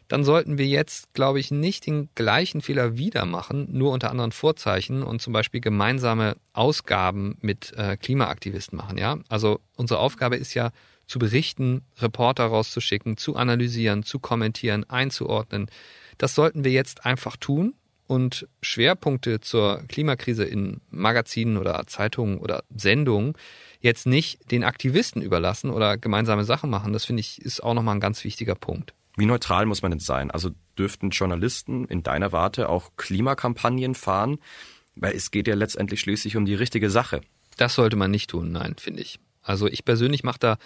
dann 0.09 0.25
sollten 0.25 0.57
wir 0.57 0.67
jetzt, 0.67 1.13
glaube 1.15 1.41
ich, 1.41 1.51
nicht 1.51 1.87
den 1.87 2.09
gleichen 2.15 2.61
Fehler 2.61 2.97
wieder 2.97 3.27
machen, 3.27 3.69
nur 3.73 3.93
unter 3.93 4.11
anderen 4.11 4.33
Vorzeichen 4.33 5.03
und 5.03 5.21
zum 5.21 5.33
Beispiel 5.33 5.61
gemeinsame 5.61 6.37
Ausgaben 6.53 7.37
mit 7.41 7.73
äh, 7.77 7.97
Klimaaktivisten 7.97 8.77
machen. 8.77 8.99
Ja, 8.99 9.19
also 9.29 9.61
unsere 9.77 10.01
Aufgabe 10.01 10.37
ist 10.37 10.55
ja 10.55 10.71
zu 11.07 11.19
berichten, 11.19 11.83
Reporter 11.99 12.47
rauszuschicken, 12.47 13.17
zu 13.17 13.37
analysieren, 13.37 14.03
zu 14.03 14.19
kommentieren, 14.19 14.89
einzuordnen. 14.89 15.67
Das 16.19 16.35
sollten 16.35 16.65
wir 16.65 16.73
jetzt 16.73 17.05
einfach 17.05 17.37
tun 17.37 17.75
und 18.07 18.47
Schwerpunkte 18.63 19.41
zur 19.41 19.83
Klimakrise 19.89 20.45
in 20.45 20.81
Magazinen 20.91 21.57
oder 21.57 21.87
Zeitungen 21.87 22.39
oder 22.39 22.65
Sendungen 22.75 23.35
jetzt 23.81 24.07
nicht 24.07 24.51
den 24.51 24.65
Aktivisten 24.65 25.23
überlassen 25.23 25.71
oder 25.71 25.97
gemeinsame 25.99 26.45
Sachen 26.45 26.71
machen. 26.71 26.93
Das 26.93 27.05
finde 27.05 27.21
ich 27.21 27.41
ist 27.43 27.63
auch 27.63 27.75
nochmal 27.75 27.97
ein 27.97 28.01
ganz 28.01 28.25
wichtiger 28.25 28.55
Punkt. 28.55 28.95
Wie 29.17 29.27
neutral 29.27 29.67
muss 29.67 29.83
man 29.83 29.91
denn 29.91 30.01
sein? 30.01 30.31
Also 30.31 30.51
dürften 30.79 31.11
Journalisten 31.11 31.87
in 31.87 32.03
deiner 32.03 32.33
Warte 32.33 32.69
auch 32.69 32.93
Klimakampagnen 32.97 33.95
fahren? 33.95 34.39
Weil 34.95 35.15
es 35.15 35.31
geht 35.31 35.49
ja 35.49 35.55
letztendlich 35.55 36.01
schließlich 36.01 36.37
um 36.37 36.47
die 36.47 36.55
richtige 36.55 36.91
Sache. 36.91 37.21
Das 37.57 37.75
sollte 37.75 37.97
man 37.97 38.11
nicht 38.11 38.31
tun, 38.31 38.53
nein, 38.53 38.77
finde 38.79 39.01
ich. 39.01 39.19
Also 39.43 39.69
ich 39.69 39.85
persönlich 39.85 40.23
mache 40.23 40.39
da 40.39 40.59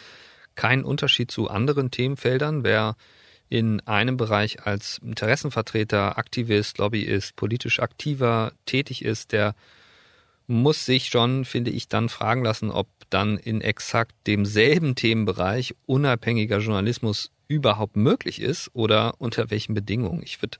keinen 0.56 0.84
Unterschied 0.84 1.30
zu 1.30 1.48
anderen 1.48 1.90
Themenfeldern. 1.90 2.64
Wer 2.64 2.96
in 3.50 3.80
einem 3.80 4.16
Bereich 4.16 4.64
als 4.64 4.98
Interessenvertreter, 5.04 6.16
Aktivist, 6.16 6.78
Lobbyist, 6.78 7.34
politisch 7.34 7.80
aktiver 7.80 8.52
tätig 8.64 9.04
ist, 9.04 9.32
der 9.32 9.54
muss 10.46 10.86
sich 10.86 11.06
schon, 11.06 11.44
finde 11.44 11.72
ich, 11.72 11.88
dann 11.88 12.08
fragen 12.08 12.44
lassen, 12.44 12.70
ob 12.70 12.88
dann 13.10 13.36
in 13.36 13.60
exakt 13.60 14.14
demselben 14.26 14.94
Themenbereich 14.94 15.74
unabhängiger 15.86 16.58
Journalismus 16.58 17.32
überhaupt 17.48 17.96
möglich 17.96 18.40
ist 18.40 18.70
oder 18.72 19.14
unter 19.18 19.50
welchen 19.50 19.74
Bedingungen. 19.74 20.22
Ich 20.22 20.40
würde 20.40 20.58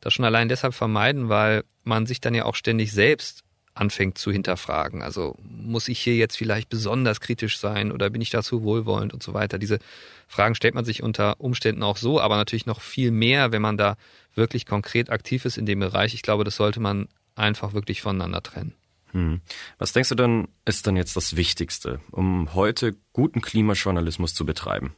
das 0.00 0.12
schon 0.12 0.26
allein 0.26 0.50
deshalb 0.50 0.74
vermeiden, 0.74 1.30
weil 1.30 1.64
man 1.84 2.04
sich 2.04 2.20
dann 2.20 2.34
ja 2.34 2.44
auch 2.44 2.54
ständig 2.54 2.92
selbst 2.92 3.44
anfängt 3.76 4.18
zu 4.18 4.32
hinterfragen. 4.32 5.02
Also 5.02 5.36
muss 5.42 5.88
ich 5.88 6.00
hier 6.00 6.16
jetzt 6.16 6.36
vielleicht 6.36 6.68
besonders 6.68 7.20
kritisch 7.20 7.58
sein 7.58 7.92
oder 7.92 8.10
bin 8.10 8.22
ich 8.22 8.30
dazu 8.30 8.62
wohlwollend 8.62 9.12
und 9.12 9.22
so 9.22 9.34
weiter. 9.34 9.58
Diese 9.58 9.78
Fragen 10.26 10.54
stellt 10.54 10.74
man 10.74 10.84
sich 10.84 11.02
unter 11.02 11.40
Umständen 11.40 11.82
auch 11.82 11.96
so, 11.96 12.20
aber 12.20 12.36
natürlich 12.36 12.66
noch 12.66 12.80
viel 12.80 13.10
mehr, 13.10 13.52
wenn 13.52 13.62
man 13.62 13.76
da 13.76 13.96
wirklich 14.34 14.66
konkret 14.66 15.10
aktiv 15.10 15.44
ist 15.44 15.58
in 15.58 15.66
dem 15.66 15.80
Bereich. 15.80 16.14
Ich 16.14 16.22
glaube, 16.22 16.44
das 16.44 16.56
sollte 16.56 16.80
man 16.80 17.08
einfach 17.34 17.74
wirklich 17.74 18.00
voneinander 18.00 18.42
trennen. 18.42 18.74
Hm. 19.12 19.40
Was 19.78 19.92
denkst 19.92 20.08
du 20.08 20.14
denn, 20.14 20.48
ist 20.64 20.86
dann 20.86 20.96
jetzt 20.96 21.16
das 21.16 21.36
Wichtigste, 21.36 22.00
um 22.10 22.54
heute 22.54 22.96
guten 23.12 23.40
Klimajournalismus 23.40 24.34
zu 24.34 24.46
betreiben? 24.46 24.94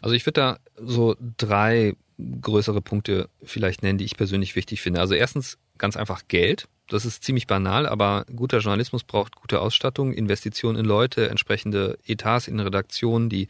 Also 0.00 0.14
ich 0.14 0.24
würde 0.26 0.40
da 0.40 0.58
so 0.76 1.16
drei 1.36 1.94
größere 2.18 2.80
Punkte 2.80 3.28
vielleicht 3.42 3.82
nennen, 3.82 3.98
die 3.98 4.04
ich 4.04 4.16
persönlich 4.16 4.56
wichtig 4.56 4.80
finde. 4.80 5.00
Also 5.00 5.14
erstens 5.14 5.58
ganz 5.78 5.96
einfach 5.96 6.22
Geld. 6.28 6.68
Das 6.90 7.04
ist 7.04 7.22
ziemlich 7.22 7.46
banal, 7.46 7.86
aber 7.86 8.26
guter 8.34 8.58
Journalismus 8.58 9.04
braucht 9.04 9.36
gute 9.36 9.60
Ausstattung, 9.60 10.12
Investitionen 10.12 10.76
in 10.76 10.84
Leute, 10.84 11.30
entsprechende 11.30 11.98
Etats 12.04 12.48
in 12.48 12.58
Redaktionen, 12.58 13.28
die 13.28 13.46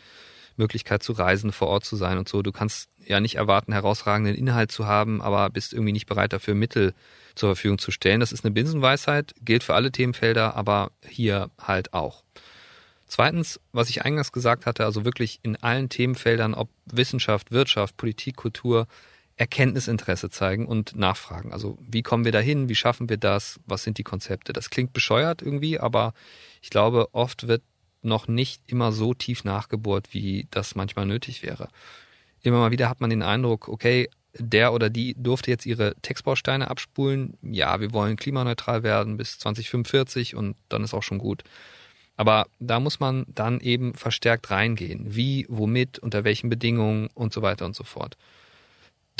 Möglichkeit 0.57 1.03
zu 1.03 1.13
reisen, 1.13 1.51
vor 1.51 1.69
Ort 1.69 1.87
zu 1.87 1.97
sein 1.97 2.19
und 2.19 2.29
so. 2.29 2.43
Du 2.43 2.53
kannst 2.53 2.91
ja 3.03 3.19
nicht 3.19 3.37
erwarten, 3.37 3.73
herausragenden 3.73 4.35
Inhalt 4.35 4.71
zu 4.71 4.87
haben, 4.87 5.23
aber 5.23 5.49
bist 5.49 5.73
irgendwie 5.73 5.93
nicht 5.93 6.07
bereit 6.07 6.35
dafür 6.35 6.55
Mittel 6.55 6.93
zur 7.35 7.49
Verfügung 7.49 7.79
zu 7.79 7.91
stellen. 7.91 8.21
Das 8.21 8.31
ist 8.31 8.45
eine 8.45 8.53
Binsenweisheit, 8.53 9.35
gilt 9.41 9.65
für 9.65 9.75
alle 9.75 9.91
Themenfelder, 9.91 10.55
aber 10.55 10.91
hier 11.09 11.51
halt 11.59 11.95
auch. 11.95 12.23
Zweitens, 13.07 13.59
was 13.73 13.89
ich 13.89 14.05
eingangs 14.05 14.33
gesagt 14.33 14.67
hatte, 14.67 14.85
also 14.85 15.07
wirklich 15.07 15.41
in 15.43 15.57
allen 15.57 15.89
Themenfeldern, 15.89 16.53
ob 16.53 16.69
Wissenschaft, 16.85 17.51
Wirtschaft, 17.51 17.97
Politik, 17.97 18.37
Kultur, 18.37 18.87
Erkenntnisinteresse 19.41 20.29
zeigen 20.29 20.67
und 20.67 20.95
nachfragen. 20.95 21.51
Also 21.55 21.79
wie 21.81 22.03
kommen 22.03 22.27
wir 22.27 22.33
dahin? 22.33 22.69
Wie 22.69 22.75
schaffen 22.75 23.09
wir 23.09 23.17
das? 23.17 23.59
Was 23.65 23.83
sind 23.83 23.97
die 23.97 24.03
Konzepte? 24.03 24.53
Das 24.53 24.69
klingt 24.69 24.93
bescheuert 24.93 25.41
irgendwie, 25.41 25.81
aber 25.81 26.13
ich 26.61 26.69
glaube, 26.69 27.09
oft 27.13 27.49
wird 27.49 27.63
noch 28.03 28.29
nicht 28.29 28.61
immer 28.67 28.93
so 28.93 29.15
tief 29.15 29.45
nachgebohrt, 29.45 30.13
wie 30.13 30.47
das 30.51 30.75
manchmal 30.75 31.07
nötig 31.07 31.43
wäre. 31.43 31.69
Immer 32.43 32.59
mal 32.59 32.71
wieder 32.71 32.91
hat 32.91 33.01
man 33.01 33.09
den 33.09 33.23
Eindruck, 33.23 33.69
okay, 33.69 34.11
der 34.35 34.75
oder 34.75 34.91
die 34.91 35.15
durfte 35.17 35.51
jetzt 35.51 35.65
ihre 35.65 35.95
Textbausteine 36.03 36.69
abspulen. 36.71 37.39
Ja, 37.41 37.81
wir 37.81 37.95
wollen 37.95 38.17
klimaneutral 38.17 38.83
werden 38.83 39.17
bis 39.17 39.39
2045 39.39 40.37
und 40.37 40.55
dann 40.69 40.85
ist 40.85 40.93
auch 40.93 41.03
schon 41.03 41.19
gut. 41.19 41.45
Aber 42.19 42.47
da 42.59 42.79
muss 42.79 43.01
man 43.01 43.25
dann 43.29 43.61
eben 43.61 43.95
verstärkt 43.95 44.51
reingehen. 44.51 45.17
Wie, 45.17 45.47
womit, 45.49 45.99
unter 45.99 46.25
welchen 46.25 46.51
Bedingungen 46.51 47.09
und 47.15 47.33
so 47.33 47.41
weiter 47.41 47.65
und 47.65 47.75
so 47.75 47.85
fort. 47.85 48.19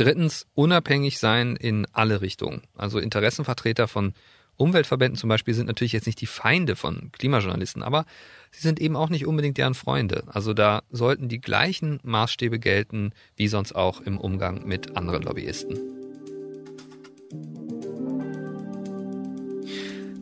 Drittens, 0.01 0.47
unabhängig 0.55 1.19
sein 1.19 1.57
in 1.57 1.87
alle 1.93 2.23
Richtungen. 2.23 2.63
Also 2.75 2.99
Interessenvertreter 2.99 3.87
von 3.87 4.15
Umweltverbänden 4.57 5.19
zum 5.19 5.29
Beispiel 5.29 5.53
sind 5.53 5.67
natürlich 5.67 5.93
jetzt 5.93 6.07
nicht 6.07 6.23
die 6.23 6.27
Feinde 6.27 6.75
von 6.75 7.13
Klimajournalisten, 7.13 7.83
aber 7.83 8.07
sie 8.51 8.63
sind 8.63 8.81
eben 8.81 8.97
auch 8.97 9.11
nicht 9.11 9.27
unbedingt 9.27 9.59
deren 9.59 9.75
Freunde. 9.75 10.25
Also 10.29 10.55
da 10.55 10.85
sollten 10.89 11.29
die 11.29 11.43
gleichen 11.43 12.01
Maßstäbe 12.03 12.59
gelten 12.59 13.13
wie 13.37 13.49
sonst 13.49 13.75
auch 13.75 14.01
im 14.01 14.17
Umgang 14.17 14.67
mit 14.67 14.97
anderen 14.97 15.23
Lobbyisten. 15.23 15.79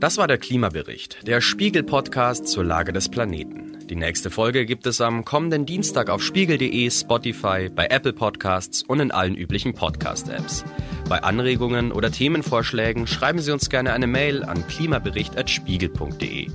Das 0.01 0.17
war 0.17 0.29
der 0.29 0.39
Klimabericht, 0.39 1.27
der 1.27 1.41
Spiegel-Podcast 1.41 2.47
zur 2.47 2.63
Lage 2.63 2.93
des 2.93 3.09
Planeten. 3.09 3.79
Die 3.89 3.97
nächste 3.97 4.31
Folge 4.31 4.65
gibt 4.65 4.87
es 4.87 5.01
am 5.01 5.25
kommenden 5.25 5.67
Dienstag 5.67 6.09
auf 6.09 6.23
spiegel.de, 6.23 6.89
Spotify, 6.89 7.69
bei 7.69 7.89
Apple 7.89 8.13
Podcasts 8.13 8.85
und 8.85 9.01
in 9.01 9.11
allen 9.11 9.35
üblichen 9.35 9.75
Podcast-Apps. 9.75 10.65
Bei 11.09 11.25
Anregungen 11.25 11.91
oder 11.91 12.13
Themenvorschlägen 12.13 13.09
schreiben 13.09 13.41
Sie 13.41 13.51
uns 13.51 13.71
gerne 13.71 13.93
eine 13.93 14.07
Mail 14.07 14.45
an 14.45 14.69
klimabericht.spiegel.de. 14.69 16.47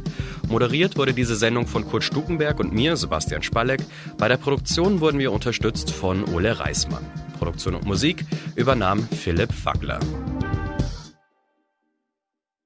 Moderiert 0.47 0.95
wurde 0.95 1.13
diese 1.13 1.35
Sendung 1.35 1.67
von 1.67 1.85
Kurt 1.85 2.05
Stukenberg 2.05 2.61
und 2.61 2.71
mir, 2.71 2.95
Sebastian 2.95 3.43
Spalleck. 3.43 3.81
Bei 4.17 4.29
der 4.29 4.37
Produktion 4.37 5.01
wurden 5.01 5.19
wir 5.19 5.33
unterstützt 5.33 5.91
von 5.91 6.23
Ole 6.33 6.61
Reismann. 6.61 7.05
Produktion 7.39 7.75
und 7.75 7.85
Musik 7.85 8.23
übernahm 8.55 9.05
Philipp 9.09 9.51
Fackler. 9.51 9.99